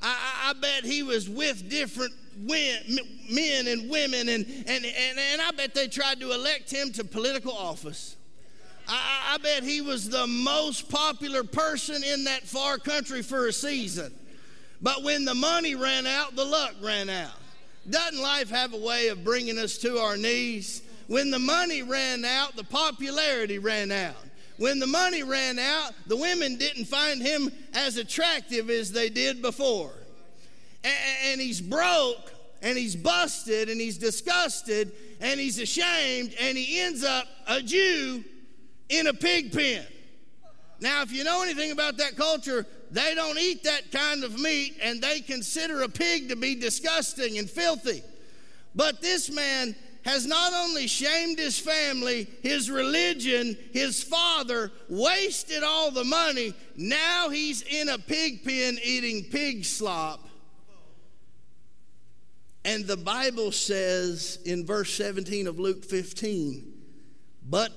I, 0.00 0.50
I, 0.50 0.52
bet 0.52 0.84
he 0.84 1.02
was 1.02 1.30
with 1.30 1.70
different 1.70 2.12
men 2.36 3.66
and 3.66 3.88
women, 3.88 4.28
and, 4.28 4.44
and, 4.46 4.84
and, 4.84 5.18
and 5.18 5.40
I 5.40 5.50
bet 5.56 5.74
they 5.74 5.88
tried 5.88 6.20
to 6.20 6.32
elect 6.32 6.70
him 6.70 6.92
to 6.92 7.04
political 7.04 7.52
office. 7.52 8.14
I, 8.88 9.34
I 9.34 9.38
bet 9.38 9.62
he 9.62 9.80
was 9.80 10.08
the 10.08 10.26
most 10.26 10.88
popular 10.88 11.44
person 11.44 12.02
in 12.02 12.24
that 12.24 12.42
far 12.42 12.78
country 12.78 13.22
for 13.22 13.46
a 13.46 13.52
season. 13.52 14.12
But 14.82 15.02
when 15.02 15.24
the 15.24 15.34
money 15.34 15.74
ran 15.74 16.06
out, 16.06 16.36
the 16.36 16.44
luck 16.44 16.74
ran 16.82 17.08
out. 17.08 17.32
Doesn't 17.88 18.20
life 18.20 18.50
have 18.50 18.74
a 18.74 18.78
way 18.78 19.08
of 19.08 19.24
bringing 19.24 19.58
us 19.58 19.78
to 19.78 19.98
our 19.98 20.16
knees? 20.16 20.82
When 21.06 21.30
the 21.30 21.38
money 21.38 21.82
ran 21.82 22.24
out, 22.24 22.56
the 22.56 22.64
popularity 22.64 23.58
ran 23.58 23.92
out. 23.92 24.16
When 24.56 24.78
the 24.78 24.86
money 24.86 25.22
ran 25.22 25.58
out, 25.58 25.92
the 26.06 26.16
women 26.16 26.56
didn't 26.56 26.84
find 26.84 27.20
him 27.20 27.50
as 27.74 27.96
attractive 27.96 28.70
as 28.70 28.92
they 28.92 29.08
did 29.08 29.42
before. 29.42 29.92
And 30.84 31.40
he's 31.40 31.60
broke 31.60 32.32
and 32.62 32.78
he's 32.78 32.94
busted 32.94 33.68
and 33.68 33.80
he's 33.80 33.98
disgusted 33.98 34.92
and 35.20 35.40
he's 35.40 35.58
ashamed 35.58 36.34
and 36.40 36.56
he 36.56 36.80
ends 36.80 37.02
up 37.02 37.26
a 37.46 37.60
Jew 37.60 38.24
in 38.98 39.06
a 39.06 39.14
pig 39.14 39.52
pen. 39.52 39.86
Now, 40.80 41.02
if 41.02 41.12
you 41.12 41.24
know 41.24 41.42
anything 41.42 41.70
about 41.70 41.96
that 41.98 42.16
culture, 42.16 42.66
they 42.90 43.14
don't 43.14 43.38
eat 43.38 43.64
that 43.64 43.90
kind 43.90 44.22
of 44.22 44.38
meat 44.38 44.76
and 44.82 45.00
they 45.00 45.20
consider 45.20 45.82
a 45.82 45.88
pig 45.88 46.28
to 46.28 46.36
be 46.36 46.54
disgusting 46.54 47.38
and 47.38 47.48
filthy. 47.48 48.02
But 48.74 49.00
this 49.00 49.30
man 49.30 49.74
has 50.04 50.26
not 50.26 50.52
only 50.52 50.86
shamed 50.86 51.38
his 51.38 51.58
family, 51.58 52.28
his 52.42 52.70
religion, 52.70 53.56
his 53.72 54.02
father, 54.02 54.70
wasted 54.88 55.62
all 55.62 55.90
the 55.90 56.04
money, 56.04 56.54
now 56.76 57.30
he's 57.30 57.62
in 57.62 57.88
a 57.88 57.98
pig 57.98 58.44
pen 58.44 58.78
eating 58.84 59.24
pig 59.30 59.64
slop. 59.64 60.28
And 62.66 62.86
the 62.86 62.96
Bible 62.96 63.52
says 63.52 64.38
in 64.44 64.66
verse 64.66 64.92
17 64.94 65.46
of 65.46 65.58
Luke 65.58 65.84
15, 65.84 66.72
but 67.48 67.72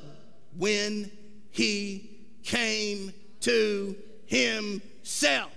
when 0.57 1.11
he 1.51 2.09
came 2.43 3.13
to 3.41 3.95
himself. 4.25 5.51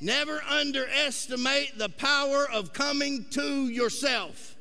Never 0.00 0.42
underestimate 0.48 1.78
the 1.78 1.88
power 1.88 2.46
of 2.52 2.72
coming 2.72 3.26
to 3.30 3.68
yourself. 3.68 4.55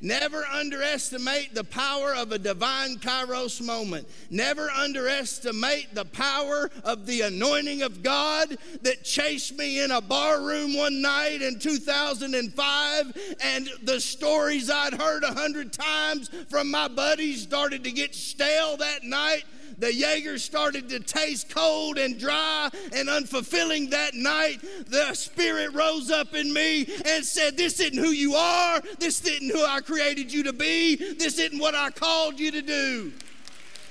Never 0.00 0.44
underestimate 0.44 1.54
the 1.54 1.64
power 1.64 2.14
of 2.14 2.32
a 2.32 2.38
divine 2.38 2.96
kairos 2.96 3.64
moment. 3.64 4.06
Never 4.30 4.70
underestimate 4.70 5.94
the 5.94 6.04
power 6.04 6.70
of 6.84 7.06
the 7.06 7.22
anointing 7.22 7.82
of 7.82 8.02
God 8.02 8.56
that 8.82 9.04
chased 9.04 9.56
me 9.56 9.82
in 9.82 9.90
a 9.90 10.00
bar 10.00 10.42
room 10.42 10.76
one 10.76 11.00
night 11.00 11.40
in 11.40 11.58
2005 11.58 13.36
and 13.42 13.68
the 13.82 14.00
stories 14.00 14.70
I'd 14.70 14.94
heard 14.94 15.24
a 15.24 15.32
hundred 15.32 15.72
times 15.72 16.30
from 16.48 16.70
my 16.70 16.88
buddies 16.88 17.42
started 17.42 17.84
to 17.84 17.90
get 17.90 18.14
stale 18.14 18.76
that 18.76 19.02
night 19.04 19.44
the 19.78 19.92
Jaeger 19.92 20.38
started 20.38 20.88
to 20.88 21.00
taste 21.00 21.48
cold 21.50 21.98
and 21.98 22.18
dry 22.18 22.70
and 22.92 23.08
unfulfilling 23.08 23.90
that 23.90 24.14
night, 24.14 24.60
the 24.86 25.14
Spirit 25.14 25.72
rose 25.74 26.10
up 26.10 26.34
in 26.34 26.52
me 26.52 26.86
and 27.04 27.24
said, 27.24 27.56
This 27.56 27.80
isn't 27.80 27.98
who 27.98 28.10
you 28.10 28.34
are. 28.34 28.80
This 28.98 29.24
isn't 29.24 29.50
who 29.50 29.64
I 29.64 29.80
created 29.80 30.32
you 30.32 30.44
to 30.44 30.52
be. 30.52 30.96
This 30.96 31.38
isn't 31.38 31.58
what 31.58 31.74
I 31.74 31.90
called 31.90 32.40
you 32.40 32.50
to 32.52 32.62
do. 32.62 33.12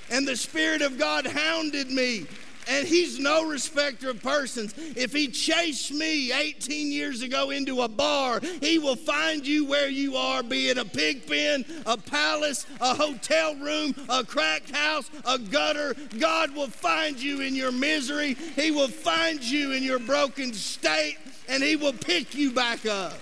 And 0.10 0.28
the 0.28 0.36
Spirit 0.36 0.82
of 0.82 0.98
God 0.98 1.26
hounded 1.26 1.90
me 1.90 2.26
and 2.68 2.88
he's 2.88 3.20
no 3.20 3.48
respecter 3.48 4.10
of 4.10 4.22
persons. 4.22 4.74
If 4.96 5.14
he 5.14 5.28
chased 5.28 5.92
me 5.92 6.32
18 6.32 6.92
years 6.92 7.22
ago 7.22 7.52
into 7.52 7.82
a 7.82 7.88
bar, 7.88 8.40
he 8.62 8.80
will 8.80 8.96
find 8.96 9.46
you 9.46 9.66
where 9.66 9.90
you 9.90 10.16
are, 10.16 10.44
be 10.44 10.70
it 10.70 10.78
a 10.78 10.86
pig 10.86 11.28
pen, 11.28 11.66
a 11.86 11.98
palace, 11.98 12.66
a 12.82 12.96
hotel 12.96 13.56
room, 13.56 13.96
a 14.10 14.24
cracked 14.24 14.72
house, 14.72 15.10
a 15.26 15.38
gutter. 15.38 15.96
God 16.20 16.56
will 16.56 16.68
find 16.68 17.22
you 17.22 17.42
in 17.42 17.56
your 17.56 17.72
misery. 17.72 18.34
He 18.34 18.72
will 18.72 18.88
find 18.88 19.42
you 19.42 19.72
in 19.72 19.84
your 19.84 20.00
broken 20.00 20.54
state, 20.54 21.18
and 21.48 21.64
he 21.64 21.76
will 21.76 21.94
pick 21.94 22.36
you 22.36 22.52
back 22.52 22.86
up. 22.86 23.18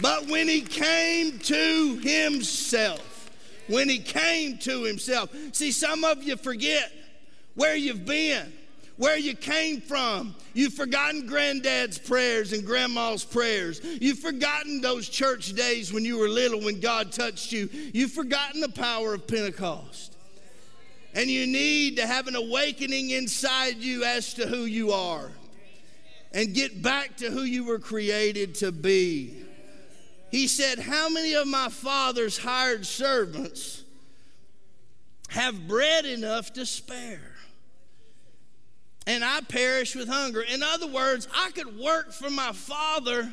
But 0.00 0.28
when 0.28 0.48
he 0.48 0.60
came 0.60 1.38
to 1.40 1.96
himself, 1.96 3.30
when 3.66 3.88
he 3.88 3.98
came 3.98 4.58
to 4.58 4.84
himself, 4.84 5.34
see, 5.52 5.72
some 5.72 6.04
of 6.04 6.22
you 6.22 6.36
forget 6.36 6.92
where 7.58 7.74
you've 7.74 8.06
been, 8.06 8.52
where 8.98 9.18
you 9.18 9.34
came 9.34 9.80
from. 9.80 10.32
You've 10.54 10.74
forgotten 10.74 11.26
granddad's 11.26 11.98
prayers 11.98 12.52
and 12.52 12.64
grandma's 12.64 13.24
prayers. 13.24 13.80
You've 13.82 14.20
forgotten 14.20 14.80
those 14.80 15.08
church 15.08 15.54
days 15.54 15.92
when 15.92 16.04
you 16.04 16.18
were 16.18 16.28
little 16.28 16.60
when 16.60 16.78
God 16.78 17.10
touched 17.10 17.50
you. 17.50 17.68
You've 17.92 18.12
forgotten 18.12 18.60
the 18.60 18.68
power 18.68 19.12
of 19.12 19.26
Pentecost. 19.26 20.14
And 21.14 21.28
you 21.28 21.48
need 21.48 21.96
to 21.96 22.06
have 22.06 22.28
an 22.28 22.36
awakening 22.36 23.10
inside 23.10 23.78
you 23.78 24.04
as 24.04 24.34
to 24.34 24.46
who 24.46 24.64
you 24.64 24.92
are 24.92 25.32
and 26.32 26.54
get 26.54 26.80
back 26.80 27.16
to 27.16 27.28
who 27.28 27.42
you 27.42 27.64
were 27.64 27.80
created 27.80 28.54
to 28.56 28.70
be. 28.70 29.34
He 30.30 30.46
said, 30.46 30.78
How 30.78 31.08
many 31.08 31.34
of 31.34 31.48
my 31.48 31.70
father's 31.70 32.38
hired 32.38 32.86
servants 32.86 33.82
have 35.30 35.66
bread 35.66 36.06
enough 36.06 36.52
to 36.52 36.64
spare? 36.64 37.34
And 39.08 39.24
I 39.24 39.40
perish 39.40 39.96
with 39.96 40.06
hunger. 40.06 40.42
In 40.42 40.62
other 40.62 40.86
words, 40.86 41.26
I 41.34 41.50
could 41.52 41.78
work 41.78 42.12
for 42.12 42.28
my 42.28 42.52
father 42.52 43.32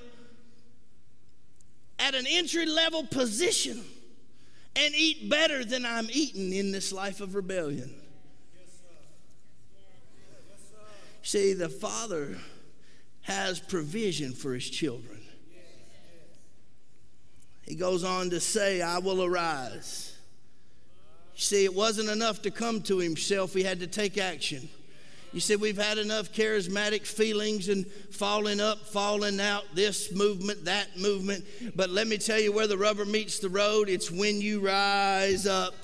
at 2.00 2.16
an 2.16 2.26
entry 2.28 2.66
level 2.66 3.06
position 3.06 3.84
and 4.78 4.96
eat 4.96 5.30
better 5.30 5.66
than 5.66 5.86
I'm 5.86 6.08
eating 6.12 6.54
in 6.54 6.72
this 6.72 6.94
life 6.94 7.20
of 7.20 7.36
rebellion. 7.36 7.94
See, 11.24 11.54
the 11.54 11.70
father 11.70 12.38
has 13.24 13.60
provision 13.60 14.32
for 14.32 14.54
his 14.54 14.70
children. 14.70 15.22
He 17.64 17.76
goes 17.76 18.06
on 18.06 18.30
to 18.30 18.40
say, 18.40 18.82
I 18.82 19.00
will 19.00 19.24
arise. 19.24 20.16
See, 21.36 21.66
it 21.66 21.74
wasn't 21.74 22.10
enough 22.10 22.44
to 22.44 22.52
come 22.52 22.82
to 22.84 23.00
himself, 23.00 23.54
he 23.54 23.64
had 23.64 23.82
to 23.82 23.88
take 23.88 24.18
action. 24.18 24.70
You 25.36 25.42
said 25.42 25.60
we've 25.60 25.78
had 25.78 25.98
enough 25.98 26.32
charismatic 26.32 27.06
feelings 27.06 27.68
and 27.68 27.86
falling 27.86 28.62
up, 28.62 28.88
falling 28.88 29.42
out, 29.42 29.66
this 29.74 30.14
movement, 30.14 30.64
that 30.64 30.98
movement. 30.98 31.44
But 31.76 31.90
let 31.90 32.08
me 32.08 32.18
tell 32.18 32.40
you 32.40 32.54
where 32.54 32.68
the 32.68 32.78
rubber 32.78 33.04
meets 33.04 33.40
the 33.40 33.50
road 33.50 33.90
it's 33.90 34.10
when 34.10 34.40
you 34.40 34.62
rise 34.62 35.46
up 35.46 35.76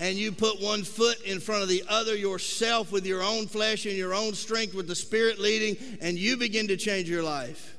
and 0.00 0.18
you 0.18 0.32
put 0.32 0.60
one 0.60 0.84
foot 0.84 1.18
in 1.22 1.40
front 1.40 1.62
of 1.62 1.70
the 1.70 1.82
other 1.88 2.14
yourself 2.14 2.92
with 2.92 3.06
your 3.06 3.22
own 3.22 3.46
flesh 3.46 3.86
and 3.86 3.96
your 3.96 4.12
own 4.12 4.34
strength 4.34 4.74
with 4.74 4.86
the 4.86 4.94
Spirit 4.94 5.38
leading, 5.38 5.78
and 6.02 6.18
you 6.18 6.36
begin 6.36 6.68
to 6.68 6.76
change 6.76 7.08
your 7.08 7.22
life. 7.22 7.78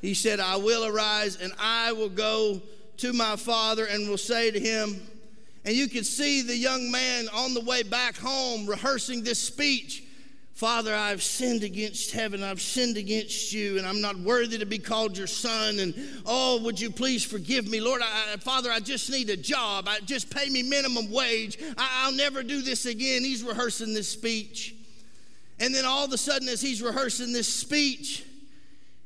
He 0.00 0.14
said, 0.14 0.40
I 0.40 0.56
will 0.56 0.86
arise 0.86 1.36
and 1.36 1.52
I 1.60 1.92
will 1.92 2.08
go 2.08 2.62
to 2.96 3.12
my 3.12 3.36
father 3.36 3.84
and 3.84 4.08
will 4.08 4.16
say 4.16 4.50
to 4.50 4.58
him, 4.58 5.06
and 5.66 5.76
you 5.76 5.86
could 5.86 6.06
see 6.06 6.40
the 6.40 6.56
young 6.56 6.90
man 6.90 7.26
on 7.34 7.52
the 7.52 7.60
way 7.60 7.82
back 7.82 8.16
home 8.16 8.66
rehearsing 8.66 9.22
this 9.22 9.38
speech. 9.38 10.04
Father, 10.56 10.94
I've 10.94 11.22
sinned 11.22 11.64
against 11.64 12.12
heaven. 12.12 12.42
I've 12.42 12.62
sinned 12.62 12.96
against 12.96 13.52
you, 13.52 13.76
and 13.76 13.86
I'm 13.86 14.00
not 14.00 14.16
worthy 14.16 14.56
to 14.56 14.64
be 14.64 14.78
called 14.78 15.18
your 15.18 15.26
son. 15.26 15.78
And 15.80 15.94
oh, 16.24 16.62
would 16.62 16.80
you 16.80 16.90
please 16.90 17.22
forgive 17.22 17.68
me? 17.68 17.78
Lord, 17.78 18.00
I, 18.02 18.36
Father, 18.38 18.72
I 18.72 18.80
just 18.80 19.10
need 19.10 19.28
a 19.28 19.36
job. 19.36 19.86
I, 19.86 20.00
just 20.00 20.30
pay 20.30 20.48
me 20.48 20.62
minimum 20.62 21.10
wage. 21.10 21.58
I, 21.76 22.04
I'll 22.04 22.12
never 22.12 22.42
do 22.42 22.62
this 22.62 22.86
again. 22.86 23.22
He's 23.22 23.44
rehearsing 23.44 23.92
this 23.92 24.08
speech. 24.08 24.74
And 25.60 25.74
then 25.74 25.84
all 25.84 26.06
of 26.06 26.12
a 26.14 26.16
sudden, 26.16 26.48
as 26.48 26.62
he's 26.62 26.80
rehearsing 26.80 27.34
this 27.34 27.52
speech, 27.52 28.24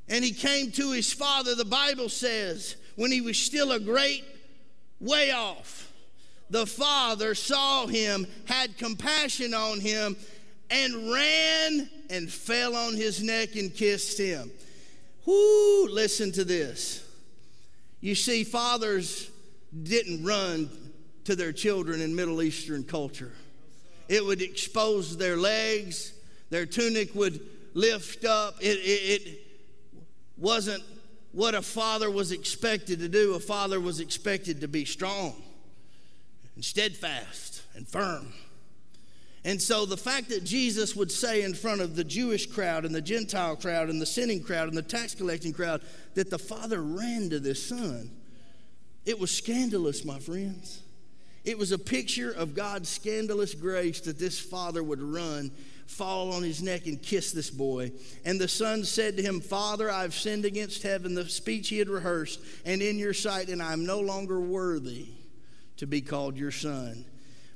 and 0.08 0.24
he 0.24 0.30
came 0.30 0.70
to 0.70 0.92
his 0.92 1.12
father, 1.12 1.56
the 1.56 1.64
Bible 1.64 2.10
says, 2.10 2.76
when 2.94 3.10
he 3.10 3.20
was 3.20 3.36
still 3.36 3.72
a 3.72 3.80
great 3.80 4.24
way 5.00 5.32
off, 5.32 5.92
the 6.48 6.66
father 6.66 7.34
saw 7.34 7.88
him, 7.88 8.28
had 8.44 8.78
compassion 8.78 9.52
on 9.52 9.80
him, 9.80 10.16
and 10.70 11.10
ran 11.10 11.90
and 12.10 12.30
fell 12.30 12.76
on 12.76 12.94
his 12.94 13.22
neck 13.22 13.56
and 13.56 13.74
kissed 13.74 14.18
him. 14.18 14.50
Whoo, 15.26 15.88
listen 15.88 16.32
to 16.32 16.44
this. 16.44 17.04
You 18.00 18.14
see, 18.14 18.44
fathers 18.44 19.30
didn't 19.82 20.24
run 20.24 20.70
to 21.24 21.36
their 21.36 21.52
children 21.52 22.00
in 22.00 22.14
Middle 22.14 22.42
Eastern 22.42 22.82
culture. 22.84 23.32
It 24.08 24.24
would 24.24 24.42
expose 24.42 25.16
their 25.16 25.36
legs, 25.36 26.12
their 26.50 26.66
tunic 26.66 27.14
would 27.14 27.40
lift 27.74 28.24
up. 28.24 28.56
It, 28.60 28.78
it, 28.78 29.22
it 29.22 29.46
wasn't 30.36 30.82
what 31.32 31.54
a 31.54 31.62
father 31.62 32.10
was 32.10 32.32
expected 32.32 32.98
to 33.00 33.08
do. 33.08 33.34
A 33.34 33.40
father 33.40 33.78
was 33.78 34.00
expected 34.00 34.62
to 34.62 34.68
be 34.68 34.84
strong 34.84 35.40
and 36.56 36.64
steadfast 36.64 37.62
and 37.74 37.86
firm. 37.86 38.32
And 39.44 39.60
so 39.60 39.86
the 39.86 39.96
fact 39.96 40.28
that 40.28 40.44
Jesus 40.44 40.94
would 40.94 41.10
say 41.10 41.42
in 41.42 41.54
front 41.54 41.80
of 41.80 41.96
the 41.96 42.04
Jewish 42.04 42.46
crowd 42.46 42.84
and 42.84 42.94
the 42.94 43.00
Gentile 43.00 43.56
crowd 43.56 43.88
and 43.88 44.00
the 44.00 44.06
sinning 44.06 44.42
crowd 44.42 44.68
and 44.68 44.76
the 44.76 44.82
tax 44.82 45.14
collecting 45.14 45.52
crowd 45.52 45.80
that 46.14 46.28
the 46.28 46.38
father 46.38 46.82
ran 46.82 47.30
to 47.30 47.40
this 47.40 47.66
son, 47.66 48.10
it 49.06 49.18
was 49.18 49.30
scandalous, 49.30 50.04
my 50.04 50.18
friends. 50.18 50.82
It 51.42 51.58
was 51.58 51.72
a 51.72 51.78
picture 51.78 52.30
of 52.30 52.54
God's 52.54 52.90
scandalous 52.90 53.54
grace 53.54 54.00
that 54.02 54.18
this 54.18 54.38
father 54.38 54.82
would 54.82 55.00
run, 55.00 55.50
fall 55.86 56.32
on 56.34 56.42
his 56.42 56.62
neck, 56.62 56.86
and 56.86 57.02
kiss 57.02 57.32
this 57.32 57.48
boy. 57.48 57.92
And 58.26 58.38
the 58.38 58.46
son 58.46 58.84
said 58.84 59.16
to 59.16 59.22
him, 59.22 59.40
Father, 59.40 59.90
I've 59.90 60.14
sinned 60.14 60.44
against 60.44 60.82
heaven, 60.82 61.14
the 61.14 61.26
speech 61.30 61.70
he 61.70 61.78
had 61.78 61.88
rehearsed, 61.88 62.40
and 62.66 62.82
in 62.82 62.98
your 62.98 63.14
sight, 63.14 63.48
and 63.48 63.62
I'm 63.62 63.86
no 63.86 64.00
longer 64.00 64.38
worthy 64.38 65.08
to 65.78 65.86
be 65.86 66.02
called 66.02 66.36
your 66.36 66.50
son. 66.50 67.06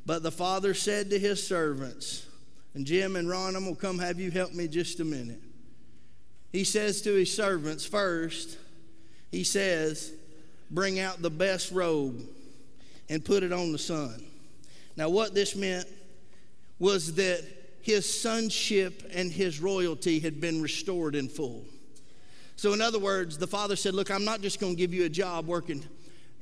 But 0.06 0.22
the 0.22 0.30
father 0.30 0.74
said 0.74 1.10
to 1.10 1.18
his 1.18 1.46
servants, 1.46 2.26
and 2.74 2.84
Jim 2.84 3.16
and 3.16 3.28
Ron, 3.28 3.56
I'm 3.56 3.64
going 3.64 3.76
to 3.76 3.80
come 3.80 3.98
have 3.98 4.20
you 4.20 4.30
help 4.30 4.52
me 4.52 4.68
just 4.68 5.00
a 5.00 5.04
minute. 5.04 5.40
He 6.52 6.64
says 6.64 7.02
to 7.02 7.14
his 7.14 7.34
servants, 7.34 7.86
first, 7.86 8.58
he 9.30 9.44
says, 9.44 10.12
bring 10.70 11.00
out 11.00 11.22
the 11.22 11.30
best 11.30 11.72
robe 11.72 12.20
and 13.08 13.24
put 13.24 13.42
it 13.42 13.52
on 13.52 13.72
the 13.72 13.78
son. 13.78 14.24
Now, 14.96 15.08
what 15.08 15.34
this 15.34 15.56
meant 15.56 15.88
was 16.78 17.14
that 17.14 17.42
his 17.82 18.20
sonship 18.20 19.02
and 19.12 19.30
his 19.30 19.60
royalty 19.60 20.18
had 20.18 20.40
been 20.40 20.62
restored 20.62 21.14
in 21.14 21.28
full. 21.28 21.64
So, 22.56 22.72
in 22.72 22.80
other 22.80 22.98
words, 22.98 23.36
the 23.36 23.46
father 23.46 23.76
said, 23.76 23.94
Look, 23.94 24.10
I'm 24.10 24.24
not 24.24 24.40
just 24.40 24.60
going 24.60 24.74
to 24.74 24.78
give 24.78 24.94
you 24.94 25.04
a 25.04 25.08
job 25.08 25.46
working 25.46 25.82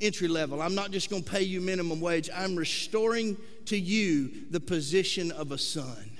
entry 0.01 0.29
level. 0.29 0.61
I'm 0.61 0.75
not 0.75 0.91
just 0.91 1.11
going 1.11 1.23
to 1.23 1.31
pay 1.31 1.43
you 1.43 1.61
minimum 1.61 2.01
wage. 2.01 2.29
I'm 2.35 2.57
restoring 2.57 3.37
to 3.67 3.79
you 3.79 4.31
the 4.51 4.61
position 4.61 5.31
of 5.33 5.53
a 5.53 5.59
son, 5.59 6.11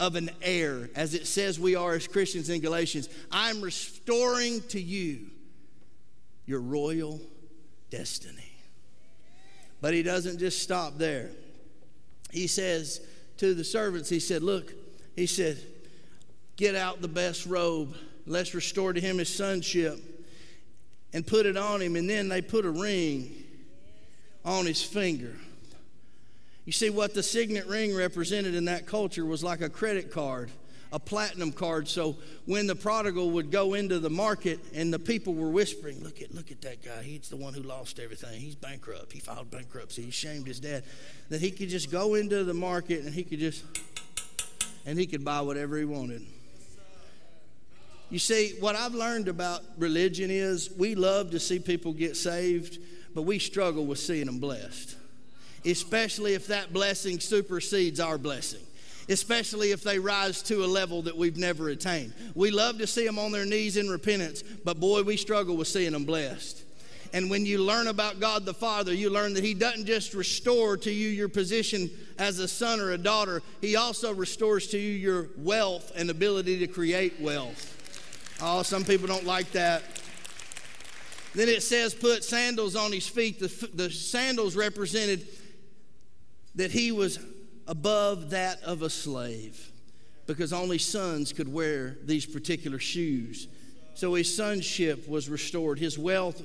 of 0.00 0.16
an 0.16 0.30
heir, 0.42 0.90
as 0.94 1.14
it 1.14 1.26
says 1.26 1.58
we 1.58 1.74
are 1.74 1.94
as 1.94 2.06
Christians 2.06 2.50
in 2.50 2.60
Galatians. 2.60 3.08
I'm 3.30 3.60
restoring 3.60 4.60
to 4.68 4.80
you 4.80 5.26
your 6.46 6.60
royal 6.60 7.20
destiny. 7.90 8.52
But 9.80 9.94
he 9.94 10.02
doesn't 10.02 10.38
just 10.38 10.62
stop 10.62 10.98
there. 10.98 11.30
He 12.30 12.46
says 12.46 13.00
to 13.38 13.54
the 13.54 13.64
servants, 13.64 14.08
he 14.08 14.20
said, 14.20 14.42
Look, 14.42 14.72
he 15.14 15.26
said, 15.26 15.58
get 16.56 16.74
out 16.74 17.00
the 17.00 17.08
best 17.08 17.46
robe. 17.46 17.94
Let's 18.26 18.54
restore 18.54 18.92
to 18.92 19.00
him 19.00 19.18
his 19.18 19.34
sonship 19.34 19.98
and 21.12 21.26
put 21.26 21.46
it 21.46 21.56
on 21.56 21.80
him, 21.80 21.96
and 21.96 22.08
then 22.08 22.28
they 22.28 22.42
put 22.42 22.64
a 22.64 22.70
ring 22.70 23.32
on 24.44 24.66
his 24.66 24.82
finger. 24.82 25.36
You 26.64 26.72
see, 26.72 26.90
what 26.90 27.14
the 27.14 27.22
signet 27.22 27.66
ring 27.66 27.94
represented 27.94 28.54
in 28.54 28.64
that 28.66 28.86
culture 28.86 29.24
was 29.24 29.44
like 29.44 29.60
a 29.60 29.68
credit 29.68 30.10
card, 30.10 30.50
a 30.92 30.98
platinum 30.98 31.52
card. 31.52 31.88
So 31.88 32.16
when 32.46 32.66
the 32.66 32.74
prodigal 32.74 33.30
would 33.32 33.50
go 33.50 33.74
into 33.74 33.98
the 33.98 34.08
market 34.08 34.60
and 34.72 34.92
the 34.92 34.98
people 34.98 35.34
were 35.34 35.50
whispering, 35.50 36.02
Look 36.02 36.22
at, 36.22 36.34
look 36.34 36.50
at 36.50 36.62
that 36.62 36.82
guy. 36.82 37.02
He's 37.02 37.28
the 37.28 37.36
one 37.36 37.52
who 37.52 37.62
lost 37.62 38.00
everything. 38.00 38.40
He's 38.40 38.54
bankrupt. 38.54 39.12
He 39.12 39.20
filed 39.20 39.50
bankruptcy. 39.50 40.02
He 40.02 40.10
shamed 40.10 40.46
his 40.46 40.58
dad. 40.58 40.84
That 41.28 41.40
he 41.40 41.50
could 41.50 41.68
just 41.68 41.90
go 41.90 42.14
into 42.14 42.44
the 42.44 42.54
market 42.54 43.04
and 43.04 43.14
he 43.14 43.24
could 43.24 43.40
just, 43.40 43.62
and 44.86 44.98
he 44.98 45.06
could 45.06 45.24
buy 45.24 45.42
whatever 45.42 45.76
he 45.76 45.84
wanted. 45.84 46.22
You 48.10 48.18
see, 48.18 48.54
what 48.60 48.76
I've 48.76 48.94
learned 48.94 49.28
about 49.28 49.62
religion 49.76 50.30
is 50.30 50.70
we 50.78 50.94
love 50.94 51.30
to 51.32 51.40
see 51.40 51.58
people 51.58 51.92
get 51.92 52.16
saved, 52.16 52.78
but 53.14 53.22
we 53.22 53.38
struggle 53.38 53.86
with 53.86 53.98
seeing 53.98 54.26
them 54.26 54.38
blessed, 54.38 54.96
especially 55.64 56.34
if 56.34 56.46
that 56.48 56.72
blessing 56.72 57.20
supersedes 57.20 58.00
our 58.00 58.18
blessing 58.18 58.60
especially 59.08 59.70
if 59.70 59.82
they 59.82 59.98
rise 59.98 60.42
to 60.42 60.64
a 60.64 60.66
level 60.66 61.02
that 61.02 61.16
we've 61.16 61.36
never 61.36 61.68
attained. 61.68 62.12
We 62.34 62.50
love 62.50 62.78
to 62.78 62.86
see 62.86 63.04
them 63.04 63.18
on 63.18 63.32
their 63.32 63.44
knees 63.44 63.76
in 63.76 63.88
repentance, 63.88 64.42
but 64.42 64.80
boy, 64.80 65.02
we 65.02 65.16
struggle 65.16 65.56
with 65.56 65.68
seeing 65.68 65.92
them 65.92 66.04
blessed. 66.04 66.62
And 67.12 67.30
when 67.30 67.46
you 67.46 67.58
learn 67.58 67.86
about 67.86 68.18
God 68.18 68.44
the 68.44 68.54
Father, 68.54 68.92
you 68.92 69.08
learn 69.08 69.34
that 69.34 69.44
He 69.44 69.54
doesn't 69.54 69.86
just 69.86 70.14
restore 70.14 70.76
to 70.78 70.90
you 70.90 71.08
your 71.08 71.28
position 71.28 71.90
as 72.18 72.40
a 72.40 72.48
son 72.48 72.80
or 72.80 72.92
a 72.92 72.98
daughter, 72.98 73.40
He 73.60 73.76
also 73.76 74.12
restores 74.12 74.66
to 74.68 74.78
you 74.78 74.92
your 74.92 75.28
wealth 75.36 75.92
and 75.94 76.10
ability 76.10 76.58
to 76.60 76.66
create 76.66 77.20
wealth. 77.20 77.70
Oh, 78.42 78.62
some 78.62 78.84
people 78.84 79.06
don't 79.06 79.24
like 79.24 79.52
that. 79.52 79.82
Then 81.34 81.48
it 81.48 81.62
says, 81.62 81.94
put 81.94 82.22
sandals 82.22 82.76
on 82.76 82.92
his 82.92 83.08
feet. 83.08 83.40
The, 83.40 83.68
the 83.74 83.90
sandals 83.90 84.54
represented 84.54 85.26
that 86.54 86.70
he 86.70 86.92
was 86.92 87.18
above 87.66 88.30
that 88.30 88.62
of 88.62 88.82
a 88.82 88.90
slave 88.90 89.70
because 90.26 90.52
only 90.52 90.78
sons 90.78 91.32
could 91.32 91.52
wear 91.52 91.96
these 92.04 92.26
particular 92.26 92.78
shoes. 92.78 93.48
So 93.94 94.14
his 94.14 94.34
sonship 94.34 95.08
was 95.08 95.28
restored, 95.28 95.78
his 95.78 95.98
wealth 95.98 96.42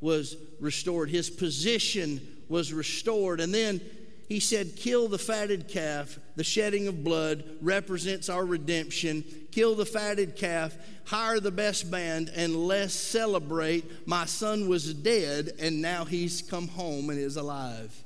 was 0.00 0.36
restored, 0.60 1.10
his 1.10 1.30
position 1.30 2.20
was 2.48 2.72
restored. 2.72 3.40
And 3.40 3.54
then 3.54 3.80
he 4.28 4.40
said, 4.40 4.76
Kill 4.76 5.08
the 5.08 5.18
fatted 5.18 5.68
calf. 5.68 6.18
The 6.36 6.44
shedding 6.44 6.88
of 6.88 7.02
blood 7.04 7.44
represents 7.60 8.28
our 8.28 8.44
redemption. 8.44 9.24
Kill 9.50 9.74
the 9.74 9.86
fatted 9.86 10.36
calf, 10.36 10.76
hire 11.04 11.40
the 11.40 11.50
best 11.50 11.90
band, 11.90 12.30
and 12.34 12.54
let's 12.54 12.94
celebrate. 12.94 14.06
My 14.06 14.26
son 14.26 14.68
was 14.68 14.94
dead, 14.94 15.52
and 15.58 15.82
now 15.82 16.04
he's 16.04 16.42
come 16.42 16.68
home 16.68 17.10
and 17.10 17.18
is 17.18 17.36
alive. 17.36 18.04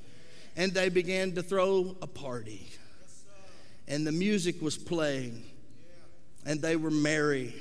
And 0.56 0.72
they 0.72 0.88
began 0.88 1.32
to 1.32 1.42
throw 1.42 1.96
a 2.00 2.06
party. 2.06 2.68
And 3.88 4.06
the 4.06 4.12
music 4.12 4.62
was 4.62 4.78
playing, 4.78 5.42
and 6.46 6.62
they 6.62 6.76
were 6.76 6.90
merry. 6.90 7.54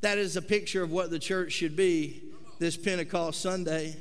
That 0.00 0.16
is 0.16 0.36
a 0.36 0.42
picture 0.42 0.82
of 0.82 0.90
what 0.90 1.10
the 1.10 1.18
church 1.18 1.52
should 1.52 1.76
be 1.76 2.22
this 2.58 2.76
Pentecost 2.76 3.40
Sunday. 3.40 3.96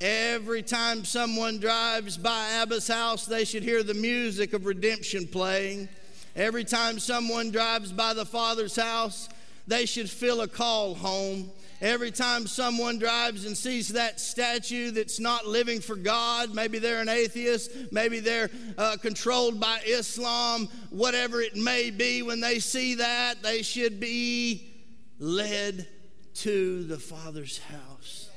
Every 0.00 0.62
time 0.62 1.04
someone 1.04 1.58
drives 1.58 2.16
by 2.16 2.50
Abba's 2.62 2.86
house, 2.86 3.26
they 3.26 3.44
should 3.44 3.62
hear 3.62 3.82
the 3.82 3.94
music 3.94 4.52
of 4.52 4.64
redemption 4.64 5.26
playing. 5.26 5.88
Every 6.36 6.64
time 6.64 6.98
someone 7.00 7.50
drives 7.50 7.92
by 7.92 8.14
the 8.14 8.24
Father's 8.24 8.76
house, 8.76 9.28
they 9.66 9.86
should 9.86 10.08
feel 10.08 10.40
a 10.40 10.48
call 10.48 10.94
home. 10.94 11.50
Every 11.80 12.10
time 12.10 12.48
someone 12.48 12.98
drives 12.98 13.46
and 13.46 13.56
sees 13.56 13.90
that 13.90 14.18
statue 14.18 14.90
that's 14.90 15.20
not 15.20 15.46
living 15.46 15.80
for 15.80 15.94
God, 15.94 16.52
maybe 16.52 16.80
they're 16.80 17.00
an 17.00 17.08
atheist, 17.08 17.70
maybe 17.92 18.18
they're 18.18 18.50
uh, 18.76 18.96
controlled 19.00 19.60
by 19.60 19.78
Islam, 19.86 20.68
whatever 20.90 21.40
it 21.40 21.54
may 21.54 21.90
be, 21.90 22.22
when 22.22 22.40
they 22.40 22.58
see 22.58 22.96
that, 22.96 23.42
they 23.44 23.62
should 23.62 24.00
be 24.00 24.72
led 25.20 25.86
to 26.34 26.82
the 26.84 26.98
Father's 26.98 27.58
house. 27.58 28.28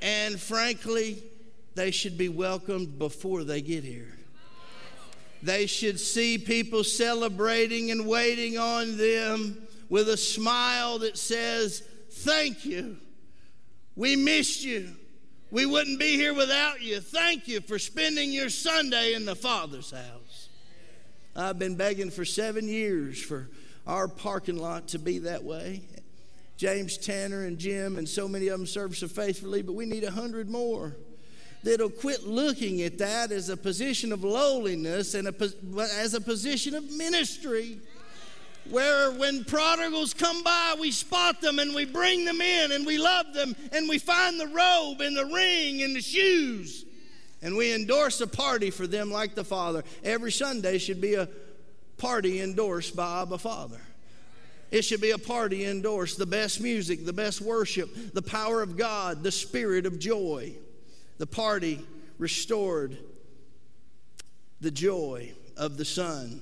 And 0.00 0.40
frankly, 0.40 1.22
they 1.74 1.90
should 1.90 2.16
be 2.16 2.30
welcomed 2.30 2.98
before 2.98 3.44
they 3.44 3.60
get 3.60 3.84
here. 3.84 4.16
They 5.42 5.66
should 5.66 6.00
see 6.00 6.38
people 6.38 6.82
celebrating 6.82 7.90
and 7.90 8.06
waiting 8.06 8.58
on 8.58 8.96
them 8.96 9.66
with 9.90 10.08
a 10.08 10.16
smile 10.16 10.98
that 11.00 11.18
says, 11.18 11.82
Thank 12.20 12.64
you. 12.64 12.98
We 13.96 14.16
missed 14.16 14.62
you. 14.62 14.88
We 15.50 15.66
wouldn't 15.66 15.98
be 15.98 16.16
here 16.16 16.34
without 16.34 16.80
you. 16.80 17.00
Thank 17.00 17.48
you 17.48 17.60
for 17.60 17.78
spending 17.78 18.30
your 18.30 18.50
Sunday 18.50 19.14
in 19.14 19.24
the 19.24 19.34
Father's 19.34 19.90
house. 19.90 20.48
I've 21.34 21.58
been 21.58 21.76
begging 21.76 22.10
for 22.10 22.24
seven 22.24 22.68
years 22.68 23.20
for 23.20 23.48
our 23.86 24.06
parking 24.06 24.58
lot 24.58 24.88
to 24.88 24.98
be 24.98 25.20
that 25.20 25.42
way. 25.42 25.82
James 26.56 26.98
Tanner 26.98 27.46
and 27.46 27.58
Jim 27.58 27.96
and 27.96 28.06
so 28.06 28.28
many 28.28 28.48
of 28.48 28.58
them 28.58 28.66
serve 28.66 28.96
so 28.96 29.08
faithfully, 29.08 29.62
but 29.62 29.72
we 29.72 29.86
need 29.86 30.04
a 30.04 30.10
hundred 30.10 30.50
more 30.50 30.94
that'll 31.62 31.88
quit 31.88 32.24
looking 32.24 32.82
at 32.82 32.98
that 32.98 33.32
as 33.32 33.48
a 33.48 33.56
position 33.56 34.12
of 34.12 34.24
lowliness 34.24 35.14
and 35.14 35.28
a, 35.28 35.34
as 35.98 36.14
a 36.14 36.20
position 36.20 36.74
of 36.74 36.84
ministry 36.92 37.78
where 38.68 39.10
when 39.12 39.44
prodigals 39.44 40.14
come 40.14 40.42
by, 40.42 40.76
we 40.78 40.90
spot 40.90 41.40
them 41.40 41.58
and 41.58 41.74
we 41.74 41.84
bring 41.84 42.24
them 42.24 42.40
in 42.40 42.72
and 42.72 42.86
we 42.86 42.98
love 42.98 43.32
them 43.32 43.56
and 43.72 43.88
we 43.88 43.98
find 43.98 44.38
the 44.38 44.46
robe 44.46 45.00
and 45.00 45.16
the 45.16 45.26
ring 45.26 45.82
and 45.82 45.96
the 45.96 46.00
shoes 46.00 46.84
and 47.42 47.56
we 47.56 47.72
endorse 47.72 48.20
a 48.20 48.26
party 48.26 48.70
for 48.70 48.86
them 48.86 49.10
like 49.10 49.34
the 49.34 49.44
Father. 49.44 49.82
Every 50.04 50.32
Sunday 50.32 50.78
should 50.78 51.00
be 51.00 51.14
a 51.14 51.28
party 51.96 52.40
endorsed 52.40 52.94
by 52.94 53.22
Abba 53.22 53.38
Father. 53.38 53.80
It 54.70 54.82
should 54.82 55.00
be 55.00 55.10
a 55.10 55.18
party 55.18 55.64
endorsed 55.64 56.18
the 56.18 56.26
best 56.26 56.60
music, 56.60 57.04
the 57.04 57.12
best 57.12 57.40
worship, 57.40 58.14
the 58.14 58.22
power 58.22 58.62
of 58.62 58.76
God, 58.76 59.22
the 59.22 59.32
spirit 59.32 59.84
of 59.84 59.98
joy. 59.98 60.52
The 61.18 61.26
party 61.26 61.84
restored 62.18 62.96
the 64.60 64.70
joy 64.70 65.32
of 65.56 65.76
the 65.76 65.84
Son. 65.84 66.40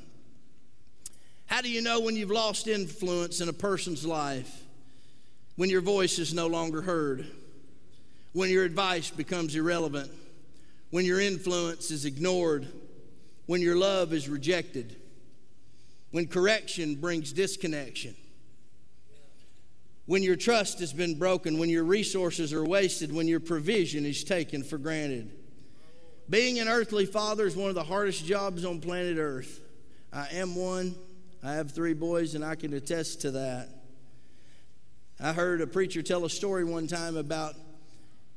How 1.48 1.62
do 1.62 1.70
you 1.70 1.80
know 1.80 1.98
when 2.00 2.14
you've 2.14 2.30
lost 2.30 2.68
influence 2.68 3.40
in 3.40 3.48
a 3.48 3.54
person's 3.54 4.04
life? 4.04 4.64
When 5.56 5.70
your 5.70 5.80
voice 5.80 6.18
is 6.18 6.34
no 6.34 6.46
longer 6.46 6.82
heard, 6.82 7.26
when 8.34 8.50
your 8.50 8.64
advice 8.64 9.10
becomes 9.10 9.56
irrelevant, 9.56 10.10
when 10.90 11.06
your 11.06 11.20
influence 11.20 11.90
is 11.90 12.04
ignored, 12.04 12.68
when 13.46 13.62
your 13.62 13.76
love 13.76 14.12
is 14.12 14.28
rejected, 14.28 14.94
when 16.10 16.26
correction 16.26 16.94
brings 16.96 17.32
disconnection, 17.32 18.14
when 20.04 20.22
your 20.22 20.36
trust 20.36 20.80
has 20.80 20.92
been 20.92 21.18
broken, 21.18 21.58
when 21.58 21.70
your 21.70 21.84
resources 21.84 22.52
are 22.52 22.64
wasted, 22.64 23.10
when 23.10 23.26
your 23.26 23.40
provision 23.40 24.04
is 24.04 24.22
taken 24.22 24.62
for 24.62 24.76
granted. 24.76 25.30
Being 26.28 26.58
an 26.58 26.68
earthly 26.68 27.06
father 27.06 27.46
is 27.46 27.56
one 27.56 27.70
of 27.70 27.74
the 27.74 27.84
hardest 27.84 28.26
jobs 28.26 28.66
on 28.66 28.80
planet 28.80 29.16
Earth. 29.16 29.60
I 30.12 30.28
am 30.32 30.54
one. 30.54 30.94
I 31.42 31.52
have 31.52 31.70
three 31.70 31.94
boys, 31.94 32.34
and 32.34 32.44
I 32.44 32.54
can 32.54 32.72
attest 32.74 33.20
to 33.22 33.30
that. 33.32 33.68
I 35.20 35.32
heard 35.32 35.60
a 35.60 35.66
preacher 35.66 36.02
tell 36.02 36.24
a 36.24 36.30
story 36.30 36.64
one 36.64 36.86
time 36.86 37.16
about 37.16 37.54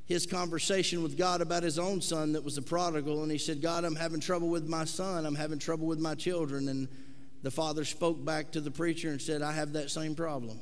his 0.06 0.26
conversation 0.26 1.02
with 1.02 1.18
God 1.18 1.42
about 1.42 1.64
his 1.64 1.80
own 1.80 2.02
son 2.02 2.34
that 2.34 2.44
was 2.44 2.58
a 2.58 2.62
prodigal. 2.62 3.24
And 3.24 3.32
he 3.32 3.38
said, 3.38 3.62
God, 3.62 3.86
I'm 3.86 3.96
having 3.96 4.20
trouble 4.20 4.50
with 4.50 4.68
my 4.68 4.84
son. 4.84 5.26
I'm 5.26 5.36
having 5.36 5.58
trouble 5.58 5.88
with 5.88 6.00
my 6.00 6.16
children. 6.16 6.68
And 6.68 6.88
the 7.44 7.52
father 7.52 7.86
spoke 7.86 8.24
back 8.24 8.52
to 8.52 8.62
the 8.62 8.72
preacher 8.72 9.10
and 9.10 9.22
said, 9.22 9.42
I 9.42 9.54
have 9.54 9.74
that 9.74 9.90
same 9.90 10.16
problem. 10.16 10.60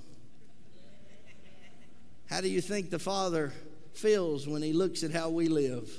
How 2.30 2.42
do 2.42 2.48
you 2.48 2.62
think 2.62 2.92
the 2.92 3.00
father 3.00 3.52
feels 3.94 4.48
when 4.48 4.62
he 4.62 4.72
looks 4.72 5.04
at 5.04 5.12
how 5.12 5.30
we 5.30 5.48
live 5.48 5.90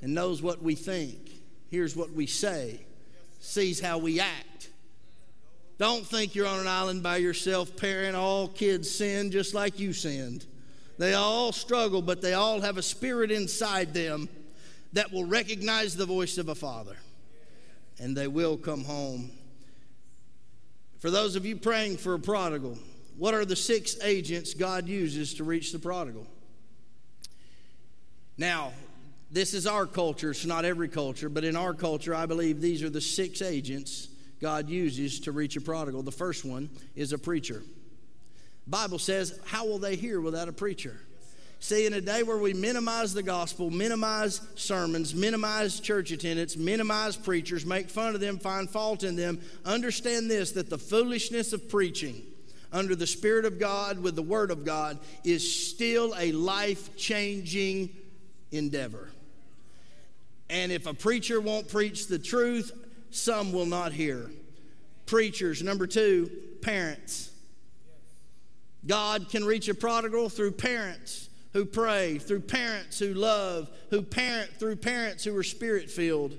and 0.00 0.14
knows 0.14 0.40
what 0.40 0.62
we 0.62 0.76
think, 0.76 1.30
hears 1.68 1.96
what 1.96 2.12
we 2.12 2.26
say, 2.26 2.80
sees 3.40 3.80
how 3.80 3.98
we 3.98 4.20
act? 4.20 4.70
Don't 5.78 6.06
think 6.06 6.34
you're 6.34 6.46
on 6.46 6.60
an 6.60 6.68
island 6.68 7.02
by 7.02 7.18
yourself, 7.18 7.76
parent. 7.76 8.16
All 8.16 8.48
kids 8.48 8.90
sin 8.90 9.30
just 9.30 9.52
like 9.52 9.78
you 9.78 9.92
sinned. 9.92 10.46
They 10.98 11.12
all 11.12 11.52
struggle, 11.52 12.00
but 12.00 12.22
they 12.22 12.32
all 12.32 12.62
have 12.62 12.78
a 12.78 12.82
spirit 12.82 13.30
inside 13.30 13.92
them 13.92 14.28
that 14.94 15.12
will 15.12 15.24
recognize 15.24 15.94
the 15.94 16.06
voice 16.06 16.38
of 16.38 16.48
a 16.48 16.54
father 16.54 16.96
and 17.98 18.16
they 18.16 18.28
will 18.28 18.56
come 18.56 18.84
home. 18.84 19.30
For 20.98 21.10
those 21.10 21.36
of 21.36 21.44
you 21.44 21.56
praying 21.56 21.98
for 21.98 22.14
a 22.14 22.18
prodigal, 22.18 22.78
what 23.18 23.34
are 23.34 23.44
the 23.44 23.56
six 23.56 23.98
agents 24.02 24.54
God 24.54 24.88
uses 24.88 25.34
to 25.34 25.44
reach 25.44 25.72
the 25.72 25.78
prodigal? 25.78 26.26
Now, 28.38 28.72
this 29.30 29.54
is 29.54 29.66
our 29.66 29.86
culture, 29.86 30.30
it's 30.30 30.46
not 30.46 30.64
every 30.64 30.88
culture, 30.88 31.28
but 31.28 31.44
in 31.44 31.56
our 31.56 31.74
culture, 31.74 32.14
I 32.14 32.26
believe 32.26 32.60
these 32.60 32.82
are 32.82 32.90
the 32.90 33.00
six 33.00 33.42
agents 33.42 34.08
God 34.40 34.68
uses 34.68 35.20
to 35.20 35.32
reach 35.32 35.56
a 35.56 35.60
prodigal. 35.60 36.02
The 36.02 36.12
first 36.12 36.44
one 36.44 36.70
is 36.94 37.12
a 37.12 37.18
preacher. 37.18 37.62
Bible 38.66 38.98
says, 38.98 39.38
How 39.46 39.66
will 39.66 39.78
they 39.78 39.96
hear 39.96 40.20
without 40.20 40.48
a 40.48 40.52
preacher? 40.52 40.96
See, 41.58 41.86
in 41.86 41.94
a 41.94 42.00
day 42.00 42.22
where 42.22 42.36
we 42.36 42.52
minimize 42.52 43.14
the 43.14 43.22
gospel, 43.22 43.70
minimize 43.70 44.40
sermons, 44.56 45.14
minimize 45.14 45.80
church 45.80 46.10
attendance, 46.10 46.56
minimize 46.56 47.16
preachers, 47.16 47.64
make 47.64 47.88
fun 47.88 48.14
of 48.14 48.20
them, 48.20 48.38
find 48.38 48.68
fault 48.68 49.04
in 49.04 49.16
them, 49.16 49.40
understand 49.64 50.30
this 50.30 50.52
that 50.52 50.68
the 50.68 50.78
foolishness 50.78 51.54
of 51.54 51.68
preaching 51.68 52.22
under 52.72 52.94
the 52.94 53.06
Spirit 53.06 53.46
of 53.46 53.58
God 53.58 54.02
with 54.02 54.16
the 54.16 54.22
Word 54.22 54.50
of 54.50 54.64
God 54.64 54.98
is 55.24 55.68
still 55.70 56.14
a 56.18 56.32
life 56.32 56.94
changing 56.96 57.96
endeavor. 58.52 59.08
And 60.50 60.70
if 60.70 60.86
a 60.86 60.94
preacher 60.94 61.40
won't 61.40 61.68
preach 61.68 62.06
the 62.06 62.18
truth, 62.18 62.70
some 63.16 63.52
will 63.52 63.66
not 63.66 63.92
hear. 63.92 64.30
Preachers. 65.06 65.62
Number 65.62 65.86
two, 65.86 66.30
parents. 66.62 67.30
God 68.86 69.28
can 69.30 69.44
reach 69.44 69.68
a 69.68 69.74
prodigal 69.74 70.28
through 70.28 70.52
parents 70.52 71.28
who 71.52 71.64
pray, 71.64 72.18
through 72.18 72.40
parents 72.40 72.98
who 72.98 73.14
love, 73.14 73.70
who 73.90 74.02
parent, 74.02 74.50
through 74.58 74.76
parents 74.76 75.24
who 75.24 75.36
are 75.36 75.42
spirit 75.42 75.90
filled. 75.90 76.36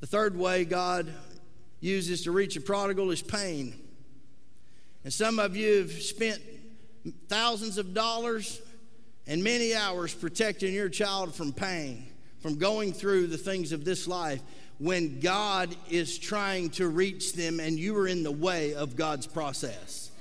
The 0.00 0.06
third 0.06 0.36
way 0.36 0.64
God 0.64 1.12
uses 1.80 2.24
to 2.24 2.32
reach 2.32 2.56
a 2.56 2.60
prodigal 2.60 3.10
is 3.10 3.22
pain. 3.22 3.74
And 5.04 5.12
some 5.12 5.38
of 5.38 5.56
you 5.56 5.78
have 5.78 5.92
spent 5.92 6.42
thousands 7.28 7.78
of 7.78 7.94
dollars 7.94 8.60
and 9.26 9.42
many 9.42 9.74
hours 9.74 10.12
protecting 10.12 10.74
your 10.74 10.88
child 10.88 11.34
from 11.34 11.52
pain, 11.52 12.06
from 12.46 12.58
going 12.58 12.92
through 12.92 13.26
the 13.26 13.36
things 13.36 13.72
of 13.72 13.84
this 13.84 14.06
life 14.06 14.40
when 14.78 15.18
God 15.18 15.74
is 15.90 16.16
trying 16.16 16.70
to 16.70 16.86
reach 16.86 17.32
them 17.32 17.58
and 17.58 17.76
you 17.76 17.98
are 17.98 18.06
in 18.06 18.22
the 18.22 18.30
way 18.30 18.72
of 18.72 18.94
God's 18.94 19.26
process. 19.26 20.12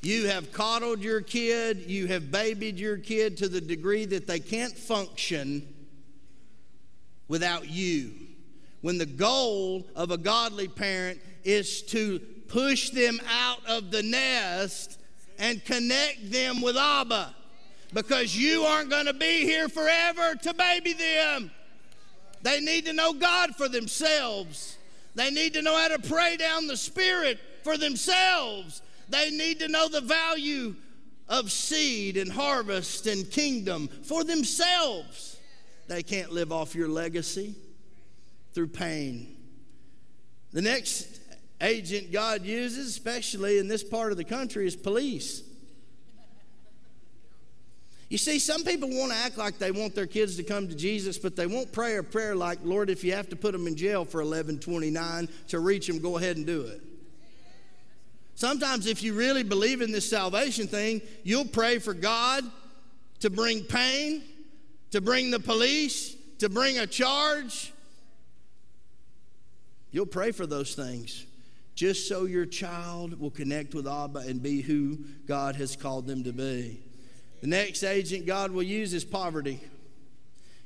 You 0.00 0.28
have 0.28 0.52
coddled 0.52 1.00
your 1.00 1.22
kid, 1.22 1.90
you 1.90 2.06
have 2.06 2.30
babied 2.30 2.78
your 2.78 2.98
kid 2.98 3.36
to 3.38 3.48
the 3.48 3.60
degree 3.60 4.04
that 4.04 4.28
they 4.28 4.38
can't 4.38 4.78
function 4.78 5.74
without 7.26 7.68
you. 7.68 8.12
When 8.80 8.96
the 8.96 9.06
goal 9.06 9.88
of 9.96 10.12
a 10.12 10.16
godly 10.16 10.68
parent 10.68 11.18
is 11.42 11.82
to 11.86 12.20
push 12.46 12.90
them 12.90 13.20
out 13.28 13.66
of 13.66 13.90
the 13.90 14.04
nest 14.04 15.00
and 15.36 15.64
connect 15.64 16.30
them 16.30 16.60
with 16.60 16.76
Abba 16.76 17.34
because 17.92 18.36
you 18.36 18.62
aren't 18.62 18.90
going 18.90 19.06
to 19.06 19.14
be 19.14 19.44
here 19.44 19.68
forever 19.68 20.34
to 20.42 20.54
baby 20.54 20.92
them. 20.92 21.50
They 22.42 22.60
need 22.60 22.86
to 22.86 22.92
know 22.92 23.12
God 23.12 23.54
for 23.56 23.68
themselves. 23.68 24.76
They 25.14 25.30
need 25.30 25.54
to 25.54 25.62
know 25.62 25.76
how 25.76 25.88
to 25.88 25.98
pray 25.98 26.36
down 26.36 26.66
the 26.66 26.76
Spirit 26.76 27.38
for 27.64 27.76
themselves. 27.76 28.82
They 29.08 29.30
need 29.30 29.58
to 29.60 29.68
know 29.68 29.88
the 29.88 30.00
value 30.00 30.76
of 31.28 31.50
seed 31.50 32.16
and 32.16 32.30
harvest 32.30 33.06
and 33.06 33.30
kingdom 33.30 33.88
for 33.88 34.24
themselves. 34.24 35.38
They 35.88 36.02
can't 36.02 36.30
live 36.30 36.52
off 36.52 36.74
your 36.74 36.88
legacy 36.88 37.54
through 38.54 38.68
pain. 38.68 39.36
The 40.52 40.62
next 40.62 41.20
agent 41.60 42.12
God 42.12 42.44
uses, 42.44 42.88
especially 42.88 43.58
in 43.58 43.68
this 43.68 43.82
part 43.82 44.12
of 44.12 44.18
the 44.18 44.24
country, 44.24 44.66
is 44.66 44.76
police. 44.76 45.42
You 48.08 48.16
see, 48.16 48.38
some 48.38 48.64
people 48.64 48.88
want 48.88 49.12
to 49.12 49.18
act 49.18 49.36
like 49.36 49.58
they 49.58 49.70
want 49.70 49.94
their 49.94 50.06
kids 50.06 50.36
to 50.36 50.42
come 50.42 50.66
to 50.68 50.74
Jesus, 50.74 51.18
but 51.18 51.36
they 51.36 51.46
won't 51.46 51.72
pray 51.72 51.96
a 51.96 52.02
prayer 52.02 52.34
like, 52.34 52.58
Lord, 52.64 52.88
if 52.88 53.04
you 53.04 53.12
have 53.12 53.28
to 53.28 53.36
put 53.36 53.52
them 53.52 53.66
in 53.66 53.76
jail 53.76 54.04
for 54.06 54.18
1129 54.18 55.28
to 55.48 55.58
reach 55.60 55.86
them, 55.86 55.98
go 55.98 56.16
ahead 56.16 56.38
and 56.38 56.46
do 56.46 56.62
it. 56.62 56.82
Sometimes, 58.34 58.86
if 58.86 59.02
you 59.02 59.12
really 59.14 59.42
believe 59.42 59.82
in 59.82 59.92
this 59.92 60.08
salvation 60.08 60.66
thing, 60.66 61.02
you'll 61.22 61.44
pray 61.44 61.78
for 61.78 61.92
God 61.92 62.44
to 63.20 63.28
bring 63.28 63.64
pain, 63.64 64.22
to 64.92 65.00
bring 65.00 65.30
the 65.30 65.40
police, 65.40 66.16
to 66.38 66.48
bring 66.48 66.78
a 66.78 66.86
charge. 66.86 67.72
You'll 69.90 70.06
pray 70.06 70.30
for 70.30 70.46
those 70.46 70.74
things 70.74 71.26
just 71.74 72.08
so 72.08 72.24
your 72.24 72.46
child 72.46 73.20
will 73.20 73.30
connect 73.30 73.74
with 73.74 73.86
Abba 73.86 74.20
and 74.20 74.42
be 74.42 74.62
who 74.62 74.98
God 75.26 75.54
has 75.56 75.76
called 75.76 76.06
them 76.06 76.24
to 76.24 76.32
be. 76.32 76.80
The 77.40 77.46
next 77.46 77.82
agent 77.82 78.26
God 78.26 78.50
will 78.50 78.62
use 78.62 78.94
is 78.94 79.04
poverty. 79.04 79.60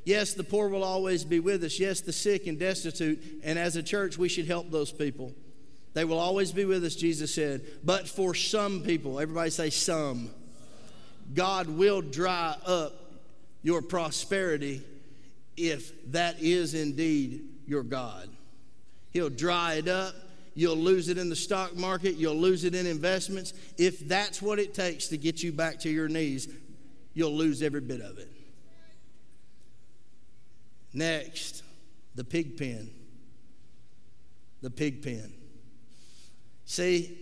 Yes, 0.04 0.34
the 0.34 0.44
poor 0.44 0.68
will 0.68 0.82
always 0.82 1.24
be 1.24 1.38
with 1.38 1.62
us. 1.62 1.78
Yes, 1.78 2.00
the 2.00 2.12
sick 2.12 2.46
and 2.46 2.58
destitute. 2.58 3.22
And 3.44 3.58
as 3.58 3.76
a 3.76 3.82
church, 3.82 4.18
we 4.18 4.28
should 4.28 4.46
help 4.46 4.70
those 4.70 4.90
people. 4.90 5.32
They 5.94 6.04
will 6.04 6.18
always 6.18 6.52
be 6.52 6.64
with 6.64 6.84
us, 6.84 6.96
Jesus 6.96 7.34
said. 7.34 7.62
But 7.84 8.08
for 8.08 8.34
some 8.34 8.82
people, 8.82 9.20
everybody 9.20 9.50
say 9.50 9.70
some, 9.70 10.30
God 11.34 11.68
will 11.68 12.00
dry 12.00 12.56
up 12.66 12.94
your 13.62 13.82
prosperity 13.82 14.82
if 15.56 15.92
that 16.12 16.42
is 16.42 16.74
indeed 16.74 17.44
your 17.66 17.82
God. 17.82 18.28
He'll 19.10 19.30
dry 19.30 19.74
it 19.74 19.88
up. 19.88 20.14
You'll 20.54 20.76
lose 20.76 21.08
it 21.08 21.16
in 21.16 21.28
the 21.28 21.36
stock 21.36 21.76
market. 21.76 22.16
You'll 22.16 22.36
lose 22.36 22.64
it 22.64 22.74
in 22.74 22.86
investments. 22.86 23.54
If 23.78 24.06
that's 24.08 24.42
what 24.42 24.58
it 24.58 24.74
takes 24.74 25.08
to 25.08 25.16
get 25.16 25.42
you 25.42 25.52
back 25.52 25.78
to 25.80 25.90
your 25.90 26.08
knees, 26.08 26.48
you'll 27.14 27.34
lose 27.34 27.62
every 27.62 27.80
bit 27.80 28.00
of 28.00 28.18
it. 28.18 28.30
Next, 30.92 31.62
the 32.14 32.24
pig 32.24 32.56
pen. 32.56 32.90
The 34.60 34.70
pig 34.70 35.02
pen. 35.02 35.32
See, 36.64 37.18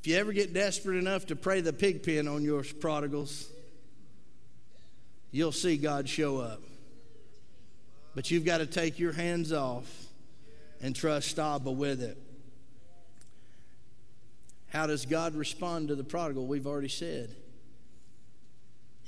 if 0.00 0.06
you 0.06 0.16
ever 0.16 0.32
get 0.32 0.54
desperate 0.54 0.96
enough 0.96 1.26
to 1.26 1.36
pray 1.36 1.60
the 1.60 1.72
pig 1.72 2.02
pen 2.02 2.26
on 2.26 2.42
your 2.42 2.64
prodigals, 2.80 3.48
you'll 5.30 5.52
see 5.52 5.76
God 5.76 6.08
show 6.08 6.38
up. 6.38 6.62
But 8.14 8.30
you've 8.30 8.44
got 8.44 8.58
to 8.58 8.66
take 8.66 8.98
your 8.98 9.12
hands 9.12 9.52
off 9.52 9.86
and 10.80 10.96
trust 10.96 11.38
Abba 11.38 11.70
with 11.70 12.02
it. 12.02 12.16
How 14.68 14.86
does 14.86 15.04
God 15.04 15.34
respond 15.34 15.88
to 15.88 15.94
the 15.94 16.04
prodigal? 16.04 16.46
We've 16.46 16.66
already 16.66 16.88
said. 16.88 17.34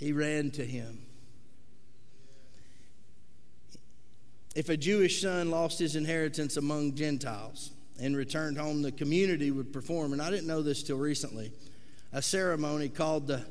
He 0.02 0.12
ran 0.12 0.50
to 0.52 0.64
him. 0.64 0.98
If 4.56 4.68
a 4.68 4.76
Jewish 4.76 5.22
son 5.22 5.50
lost 5.50 5.78
his 5.78 5.94
inheritance 5.94 6.56
among 6.56 6.96
Gentiles, 6.96 7.70
and 8.00 8.16
returned 8.16 8.58
home, 8.58 8.82
the 8.82 8.90
community 8.90 9.52
would 9.52 9.72
perform, 9.72 10.12
and 10.12 10.20
I 10.20 10.28
didn't 10.28 10.48
know 10.48 10.60
this 10.60 10.82
till 10.82 10.98
recently, 10.98 11.52
a 12.12 12.20
ceremony 12.20 12.88
called 12.88 13.28
the 13.28 13.44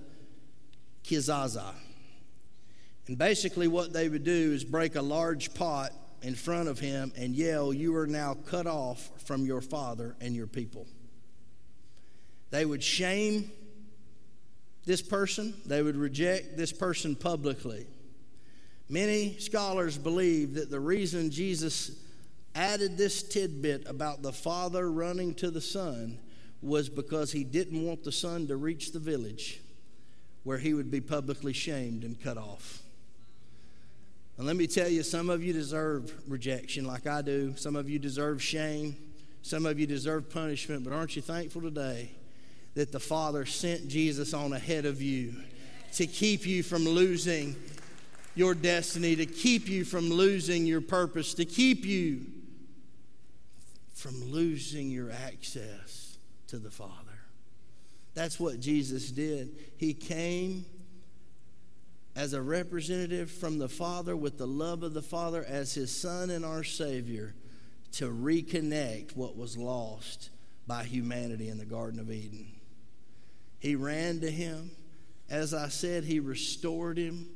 kezazah. 1.05 1.73
And 3.07 3.17
basically, 3.17 3.69
what 3.69 3.93
they 3.93 4.09
would 4.09 4.25
do 4.25 4.51
is 4.51 4.65
break 4.65 4.95
a 4.95 5.01
large 5.01 5.53
pot 5.53 5.93
in 6.21 6.35
front 6.35 6.67
of 6.67 6.79
him 6.79 7.13
and 7.15 7.33
yell, 7.33 7.71
You 7.71 7.95
are 7.95 8.07
now 8.07 8.33
cut 8.33 8.67
off 8.67 9.09
from 9.23 9.45
your 9.45 9.61
father 9.61 10.17
and 10.19 10.35
your 10.35 10.47
people. 10.47 10.85
They 12.49 12.65
would 12.65 12.83
shame 12.83 13.51
this 14.85 15.01
person, 15.01 15.53
they 15.65 15.81
would 15.81 15.95
reject 15.95 16.57
this 16.57 16.73
person 16.73 17.15
publicly. 17.15 17.85
Many 18.89 19.37
scholars 19.37 19.97
believe 19.97 20.55
that 20.55 20.69
the 20.69 20.79
reason 20.79 21.29
Jesus 21.29 21.91
added 22.55 22.97
this 22.97 23.23
tidbit 23.23 23.87
about 23.87 24.21
the 24.21 24.33
father 24.33 24.91
running 24.91 25.33
to 25.35 25.51
the 25.51 25.61
son 25.61 26.19
was 26.61 26.89
because 26.89 27.31
he 27.31 27.43
didn't 27.43 27.85
want 27.85 28.03
the 28.03 28.11
son 28.11 28.47
to 28.47 28.57
reach 28.57 28.91
the 28.91 28.99
village 28.99 29.61
where 30.43 30.57
he 30.57 30.73
would 30.73 30.91
be 30.91 30.99
publicly 30.99 31.53
shamed 31.53 32.03
and 32.03 32.19
cut 32.19 32.37
off. 32.37 32.81
And 34.37 34.47
let 34.47 34.55
me 34.55 34.65
tell 34.65 34.89
you, 34.89 35.03
some 35.03 35.29
of 35.29 35.43
you 35.43 35.53
deserve 35.53 36.13
rejection 36.27 36.85
like 36.85 37.05
I 37.05 37.21
do. 37.21 37.55
Some 37.55 37.75
of 37.75 37.89
you 37.89 37.99
deserve 37.99 38.41
shame. 38.41 38.95
Some 39.43 39.65
of 39.65 39.79
you 39.79 39.85
deserve 39.85 40.29
punishment. 40.29 40.83
But 40.83 40.93
aren't 40.93 41.15
you 41.15 41.21
thankful 41.21 41.61
today 41.61 42.11
that 42.73 42.91
the 42.91 42.99
Father 42.99 43.45
sent 43.45 43.87
Jesus 43.87 44.33
on 44.33 44.53
ahead 44.53 44.85
of 44.85 45.01
you 45.01 45.33
to 45.93 46.07
keep 46.07 46.45
you 46.45 46.63
from 46.63 46.85
losing 46.85 47.55
your 48.35 48.53
destiny, 48.53 49.15
to 49.15 49.25
keep 49.25 49.67
you 49.67 49.83
from 49.83 50.09
losing 50.09 50.65
your 50.65 50.81
purpose, 50.81 51.33
to 51.33 51.45
keep 51.45 51.85
you 51.85 52.25
from 53.93 54.31
losing 54.31 54.89
your 54.89 55.11
access 55.11 56.17
to 56.47 56.57
the 56.57 56.71
Father. 56.71 56.93
That's 58.13 58.39
what 58.39 58.59
Jesus 58.59 59.11
did. 59.11 59.55
He 59.77 59.93
came 59.93 60.65
as 62.15 62.33
a 62.33 62.41
representative 62.41 63.31
from 63.31 63.57
the 63.57 63.69
Father 63.69 64.15
with 64.15 64.37
the 64.37 64.47
love 64.47 64.83
of 64.83 64.93
the 64.93 65.01
Father 65.01 65.45
as 65.47 65.73
his 65.73 65.95
Son 65.95 66.29
and 66.29 66.43
our 66.43 66.63
Savior 66.63 67.33
to 67.93 68.09
reconnect 68.09 69.15
what 69.15 69.37
was 69.37 69.57
lost 69.57 70.29
by 70.67 70.83
humanity 70.83 71.49
in 71.49 71.57
the 71.57 71.65
Garden 71.65 71.99
of 71.99 72.11
Eden. 72.11 72.47
He 73.61 73.75
ran 73.75 74.19
to 74.21 74.29
him. 74.29 74.71
As 75.29 75.53
I 75.53 75.69
said, 75.69 76.03
he 76.03 76.19
restored 76.19 76.97
him 76.97 77.29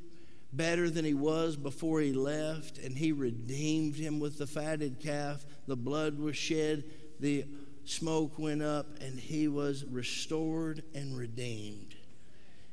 better 0.52 0.90
than 0.90 1.04
he 1.04 1.14
was 1.14 1.56
before 1.56 2.00
he 2.00 2.12
left, 2.12 2.78
and 2.78 2.98
he 2.98 3.12
redeemed 3.12 3.94
him 3.94 4.18
with 4.18 4.36
the 4.36 4.46
fatted 4.46 5.00
calf. 5.00 5.46
The 5.66 5.76
blood 5.76 6.18
was 6.18 6.36
shed, 6.36 6.84
the 7.20 7.46
smoke 7.84 8.38
went 8.38 8.60
up, 8.60 9.00
and 9.00 9.18
he 9.18 9.48
was 9.48 9.84
restored 9.84 10.82
and 10.94 11.16
redeemed. 11.16 11.94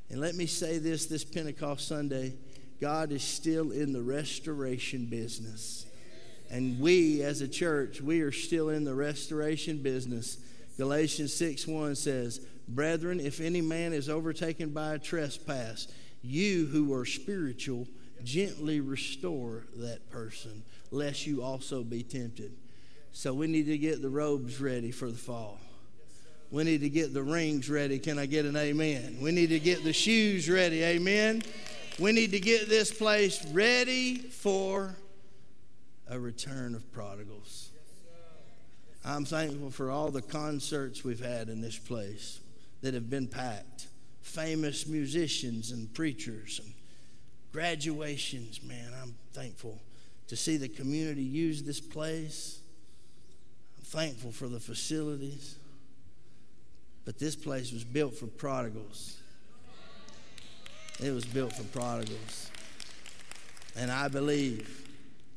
And 0.09 0.19
let 0.19 0.35
me 0.35 0.47
say 0.47 0.79
this 0.79 1.05
this 1.05 1.23
Pentecost 1.23 1.87
Sunday 1.87 2.33
God 2.81 3.11
is 3.11 3.23
still 3.23 3.71
in 3.71 3.93
the 3.93 4.01
restoration 4.01 5.05
business. 5.05 5.85
And 6.49 6.79
we, 6.79 7.21
as 7.21 7.41
a 7.41 7.47
church, 7.47 8.01
we 8.01 8.21
are 8.21 8.31
still 8.31 8.69
in 8.69 8.83
the 8.83 8.93
restoration 8.93 9.77
business. 9.77 10.37
Galatians 10.77 11.33
6 11.33 11.67
1 11.67 11.95
says, 11.95 12.45
Brethren, 12.67 13.19
if 13.19 13.39
any 13.39 13.61
man 13.61 13.93
is 13.93 14.09
overtaken 14.09 14.69
by 14.69 14.95
a 14.95 14.99
trespass, 14.99 15.87
you 16.21 16.65
who 16.65 16.93
are 16.93 17.05
spiritual, 17.05 17.87
gently 18.23 18.79
restore 18.79 19.65
that 19.75 20.09
person, 20.09 20.63
lest 20.91 21.27
you 21.27 21.43
also 21.43 21.83
be 21.83 22.03
tempted. 22.03 22.53
So 23.11 23.33
we 23.33 23.47
need 23.47 23.65
to 23.67 23.77
get 23.77 24.01
the 24.01 24.09
robes 24.09 24.59
ready 24.59 24.91
for 24.91 25.11
the 25.11 25.17
fall. 25.17 25.59
We 26.49 26.63
need 26.63 26.81
to 26.81 26.89
get 26.89 27.13
the 27.13 27.23
rings 27.23 27.69
ready. 27.69 27.99
Can 27.99 28.17
I 28.17 28.27
get 28.27 28.45
an 28.45 28.55
amen? 28.55 29.17
We 29.19 29.31
need 29.31 29.49
to 29.49 29.59
get 29.59 29.83
the 29.83 29.93
shoes 29.93 30.49
ready. 30.49 30.83
Amen. 30.83 31.43
We 31.99 32.11
need 32.11 32.31
to 32.31 32.39
get 32.39 32.69
this 32.69 32.91
place 32.91 33.45
ready 33.51 34.17
for 34.17 34.95
a 36.07 36.19
return 36.19 36.75
of 36.75 36.91
prodigals. 36.91 37.69
I'm 39.03 39.25
thankful 39.25 39.69
for 39.69 39.91
all 39.91 40.11
the 40.11 40.21
concerts 40.21 41.03
we've 41.03 41.23
had 41.23 41.49
in 41.49 41.59
this 41.59 41.77
place 41.77 42.39
that 42.83 42.93
have 42.93 43.09
been 43.09 43.27
packed 43.27 43.87
famous 44.21 44.87
musicians 44.87 45.71
and 45.71 45.93
preachers 45.93 46.61
and 46.63 46.73
graduations. 47.51 48.61
Man, 48.61 48.91
I'm 49.01 49.15
thankful 49.33 49.81
to 50.27 50.35
see 50.35 50.57
the 50.57 50.69
community 50.69 51.23
use 51.23 51.63
this 51.63 51.79
place. 51.79 52.59
I'm 53.77 53.85
thankful 53.85 54.31
for 54.31 54.47
the 54.47 54.59
facilities. 54.59 55.55
But 57.05 57.19
this 57.19 57.35
place 57.35 57.71
was 57.71 57.83
built 57.83 58.15
for 58.15 58.27
prodigals. 58.27 59.17
It 61.03 61.11
was 61.11 61.25
built 61.25 61.53
for 61.53 61.63
prodigals. 61.63 62.49
And 63.75 63.91
I 63.91 64.07
believe 64.07 64.87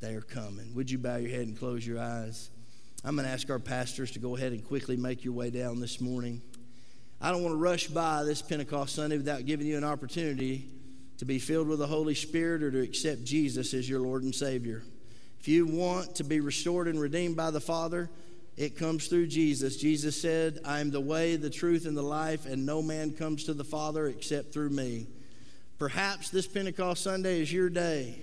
they 0.01 0.15
are 0.15 0.21
coming. 0.21 0.75
Would 0.75 0.91
you 0.91 0.99
bow 0.99 1.17
your 1.17 1.31
head 1.31 1.47
and 1.47 1.59
close 1.59 1.87
your 1.87 1.99
eyes? 1.99 2.51
I'm 3.05 3.15
going 3.17 3.27
to 3.27 3.33
ask 3.33 3.51
our 3.51 3.59
pastors 3.59 4.11
to 4.13 4.19
go 4.19 4.37
ahead 4.37 4.53
and 4.53 4.65
quickly 4.65 4.97
make 4.97 5.25
your 5.25 5.35
way 5.35 5.51
down 5.51 5.81
this 5.81 6.01
morning. 6.01 6.43
I 7.21 7.31
don't 7.31 7.43
want 7.43 7.55
to 7.55 7.59
rush 7.59 7.87
by 7.87 8.25
this 8.25 8.43
Pentecost 8.43 8.95
Sunday 8.95 9.17
without 9.17 9.47
giving 9.47 9.67
you 9.67 9.79
an 9.79 9.85
opportunity 9.85 10.69
to 11.19 11.25
be 11.25 11.39
filled 11.39 11.67
with 11.67 11.79
the 11.79 11.87
Holy 11.87 12.15
Spirit 12.15 12.63
or 12.63 12.71
to 12.71 12.81
accept 12.81 13.25
Jesus 13.25 13.73
as 13.73 13.89
your 13.89 14.01
Lord 14.01 14.23
and 14.23 14.35
Savior. 14.35 14.85
If 15.41 15.49
you 15.49 15.67
want 15.67 16.17
to 16.17 16.25
be 16.25 16.41
restored 16.41 16.89
and 16.89 17.01
redeemed 17.01 17.37
by 17.37 17.51
the 17.51 17.61
Father, 17.61 18.11
it 18.57 18.77
comes 18.77 19.07
through 19.07 19.29
Jesus. 19.29 19.77
Jesus 19.77 20.21
said, 20.21 20.59
I 20.65 20.81
am 20.81 20.91
the 20.91 21.01
way, 21.01 21.37
the 21.37 21.49
truth, 21.51 21.87
and 21.87 21.97
the 21.97 22.03
life, 22.03 22.45
and 22.45 22.67
no 22.67 22.83
man 22.83 23.13
comes 23.13 23.45
to 23.45 23.55
the 23.55 23.65
Father 23.65 24.09
except 24.09 24.53
through 24.53 24.71
me. 24.71 25.07
Perhaps 25.79 26.31
this 26.31 26.47
Pentecost 26.47 27.03
Sunday 27.03 27.41
is 27.41 27.53
your 27.53 27.71
day 27.71 28.19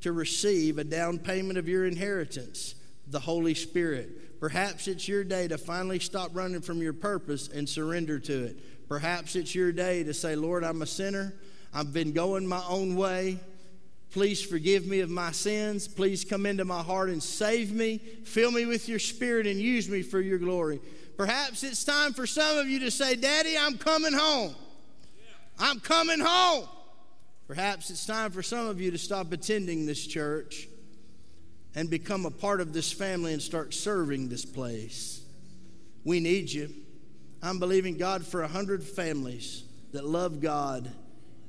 to 0.00 0.12
receive 0.12 0.78
a 0.78 0.84
down 0.84 1.18
payment 1.18 1.58
of 1.58 1.68
your 1.68 1.86
inheritance, 1.86 2.74
the 3.06 3.20
Holy 3.20 3.54
Spirit. 3.54 4.10
Perhaps 4.42 4.88
it's 4.88 5.06
your 5.06 5.22
day 5.22 5.46
to 5.46 5.56
finally 5.56 6.00
stop 6.00 6.30
running 6.32 6.62
from 6.62 6.82
your 6.82 6.92
purpose 6.92 7.46
and 7.46 7.68
surrender 7.68 8.18
to 8.18 8.46
it. 8.46 8.88
Perhaps 8.88 9.36
it's 9.36 9.54
your 9.54 9.70
day 9.70 10.02
to 10.02 10.12
say, 10.12 10.34
Lord, 10.34 10.64
I'm 10.64 10.82
a 10.82 10.86
sinner. 10.86 11.32
I've 11.72 11.92
been 11.92 12.10
going 12.10 12.44
my 12.48 12.60
own 12.68 12.96
way. 12.96 13.38
Please 14.10 14.42
forgive 14.42 14.84
me 14.84 14.98
of 14.98 15.10
my 15.10 15.30
sins. 15.30 15.86
Please 15.86 16.24
come 16.24 16.44
into 16.44 16.64
my 16.64 16.82
heart 16.82 17.08
and 17.10 17.22
save 17.22 17.70
me. 17.70 17.98
Fill 17.98 18.50
me 18.50 18.66
with 18.66 18.88
your 18.88 18.98
spirit 18.98 19.46
and 19.46 19.60
use 19.60 19.88
me 19.88 20.02
for 20.02 20.20
your 20.20 20.38
glory. 20.38 20.80
Perhaps 21.16 21.62
it's 21.62 21.84
time 21.84 22.12
for 22.12 22.26
some 22.26 22.58
of 22.58 22.66
you 22.66 22.80
to 22.80 22.90
say, 22.90 23.14
Daddy, 23.14 23.56
I'm 23.56 23.78
coming 23.78 24.12
home. 24.12 24.56
I'm 25.56 25.78
coming 25.78 26.18
home. 26.18 26.66
Perhaps 27.46 27.90
it's 27.90 28.04
time 28.04 28.32
for 28.32 28.42
some 28.42 28.66
of 28.66 28.80
you 28.80 28.90
to 28.90 28.98
stop 28.98 29.30
attending 29.32 29.86
this 29.86 30.04
church 30.04 30.66
and 31.74 31.88
become 31.88 32.26
a 32.26 32.30
part 32.30 32.60
of 32.60 32.72
this 32.72 32.92
family 32.92 33.32
and 33.32 33.40
start 33.40 33.72
serving 33.72 34.28
this 34.28 34.44
place. 34.44 35.22
We 36.04 36.20
need 36.20 36.50
you. 36.50 36.72
I'm 37.42 37.58
believing 37.58 37.96
God 37.96 38.24
for 38.24 38.42
a 38.42 38.48
hundred 38.48 38.82
families 38.82 39.64
that 39.92 40.04
love 40.04 40.40
God, 40.40 40.90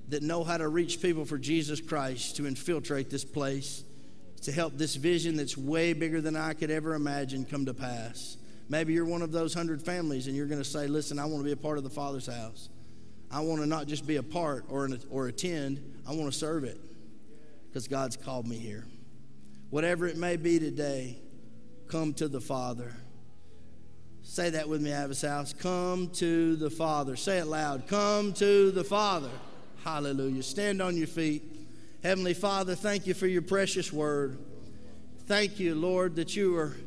that 0.09 0.23
know 0.23 0.43
how 0.43 0.57
to 0.57 0.67
reach 0.67 1.01
people 1.01 1.25
for 1.25 1.37
Jesus 1.37 1.81
Christ 1.81 2.37
to 2.37 2.47
infiltrate 2.47 3.09
this 3.09 3.25
place, 3.25 3.83
to 4.41 4.51
help 4.51 4.77
this 4.77 4.95
vision 4.95 5.37
that's 5.37 5.57
way 5.57 5.93
bigger 5.93 6.21
than 6.21 6.35
I 6.35 6.53
could 6.53 6.71
ever 6.71 6.93
imagine 6.93 7.45
come 7.45 7.65
to 7.65 7.73
pass. 7.73 8.37
Maybe 8.69 8.93
you're 8.93 9.05
one 9.05 9.21
of 9.21 9.31
those 9.31 9.53
hundred 9.53 9.81
families 9.81 10.27
and 10.27 10.35
you're 10.35 10.47
going 10.47 10.61
to 10.61 10.67
say, 10.67 10.87
Listen, 10.87 11.19
I 11.19 11.25
want 11.25 11.39
to 11.39 11.43
be 11.43 11.51
a 11.51 11.57
part 11.57 11.77
of 11.77 11.83
the 11.83 11.89
Father's 11.89 12.27
house. 12.27 12.69
I 13.29 13.41
want 13.41 13.61
to 13.61 13.67
not 13.67 13.87
just 13.87 14.05
be 14.05 14.17
a 14.17 14.23
part 14.23 14.65
or, 14.69 14.85
an, 14.85 14.99
or 15.09 15.27
attend, 15.27 16.01
I 16.07 16.13
want 16.13 16.31
to 16.31 16.37
serve 16.37 16.63
it 16.63 16.79
because 17.67 17.87
God's 17.87 18.15
called 18.15 18.47
me 18.47 18.57
here. 18.57 18.85
Whatever 19.73 20.05
it 20.05 20.17
may 20.17 20.37
be 20.37 20.59
today, 20.59 21.17
come 21.87 22.13
to 22.13 22.27
the 22.27 22.39
Father. 22.39 22.95
Say 24.21 24.51
that 24.51 24.69
with 24.69 24.83
me, 24.83 24.91
Abba's 24.91 25.23
House. 25.23 25.51
Come 25.51 26.09
to 26.09 26.55
the 26.55 26.69
Father. 26.69 27.15
Say 27.15 27.39
it 27.39 27.47
loud. 27.47 27.87
Come 27.87 28.33
to 28.33 28.69
the 28.69 28.83
Father. 28.83 29.31
Hallelujah. 29.83 30.43
Stand 30.43 30.79
on 30.79 30.95
your 30.95 31.07
feet. 31.07 31.41
Heavenly 32.03 32.35
Father, 32.35 32.75
thank 32.75 33.07
you 33.07 33.15
for 33.15 33.25
your 33.25 33.41
precious 33.41 33.91
word. 33.91 34.37
Thank 35.25 35.59
you, 35.59 35.73
Lord, 35.73 36.17
that 36.17 36.35
you 36.35 36.55
are 36.55 36.77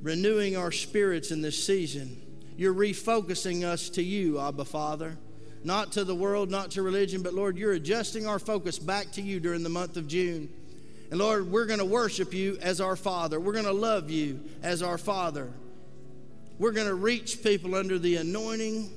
renewing 0.00 0.56
our 0.56 0.72
spirits 0.72 1.32
in 1.32 1.42
this 1.42 1.66
season. 1.66 2.16
You're 2.56 2.72
refocusing 2.72 3.62
us 3.62 3.90
to 3.90 4.02
you, 4.02 4.40
Abba 4.40 4.64
Father. 4.64 5.18
Not 5.64 5.92
to 5.92 6.02
the 6.02 6.14
world, 6.14 6.50
not 6.50 6.70
to 6.70 6.82
religion, 6.82 7.22
but 7.22 7.34
Lord, 7.34 7.58
you're 7.58 7.72
adjusting 7.72 8.26
our 8.26 8.38
focus 8.38 8.78
back 8.78 9.12
to 9.12 9.20
you 9.20 9.38
during 9.38 9.62
the 9.62 9.68
month 9.68 9.98
of 9.98 10.08
June. 10.08 10.48
And 11.10 11.20
Lord, 11.20 11.50
we're 11.50 11.66
going 11.66 11.78
to 11.78 11.84
worship 11.84 12.34
you 12.34 12.58
as 12.60 12.80
our 12.80 12.96
Father. 12.96 13.38
We're 13.38 13.52
going 13.52 13.64
to 13.64 13.72
love 13.72 14.10
you 14.10 14.40
as 14.62 14.82
our 14.82 14.98
Father. 14.98 15.50
We're 16.58 16.72
going 16.72 16.88
to 16.88 16.94
reach 16.94 17.42
people 17.42 17.74
under 17.74 17.98
the 17.98 18.16
anointing 18.16 18.90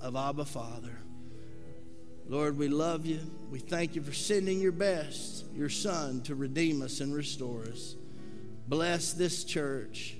of 0.00 0.16
Abba 0.16 0.44
Father. 0.44 0.96
Lord, 2.28 2.58
we 2.58 2.68
love 2.68 3.06
you. 3.06 3.20
We 3.50 3.58
thank 3.58 3.94
you 3.94 4.02
for 4.02 4.12
sending 4.12 4.60
your 4.60 4.72
best, 4.72 5.44
your 5.54 5.68
Son, 5.68 6.20
to 6.22 6.34
redeem 6.34 6.82
us 6.82 7.00
and 7.00 7.14
restore 7.14 7.62
us. 7.62 7.94
Bless 8.68 9.12
this 9.12 9.44
church. 9.44 10.16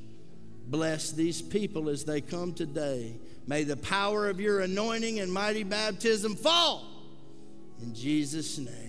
Bless 0.69 1.13
these 1.13 1.43
people 1.43 1.89
as 1.89 2.05
they 2.05 2.21
come 2.21 2.55
today. 2.55 3.17
May 3.47 3.65
the 3.65 3.77
power 3.77 4.29
of 4.29 4.41
your 4.41 4.61
anointing 4.61 5.21
and 5.21 5.33
mighty 5.33 5.65
baptism 5.65 6.35
fall. 6.35 6.87
In 7.83 7.95
Jesus' 7.95 8.59
name, 8.59 8.86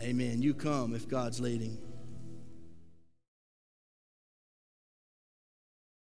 amen. 0.00 0.42
You 0.42 0.54
come 0.54 0.94
if 0.94 1.08
God's 1.08 1.40
leading. 1.40 1.87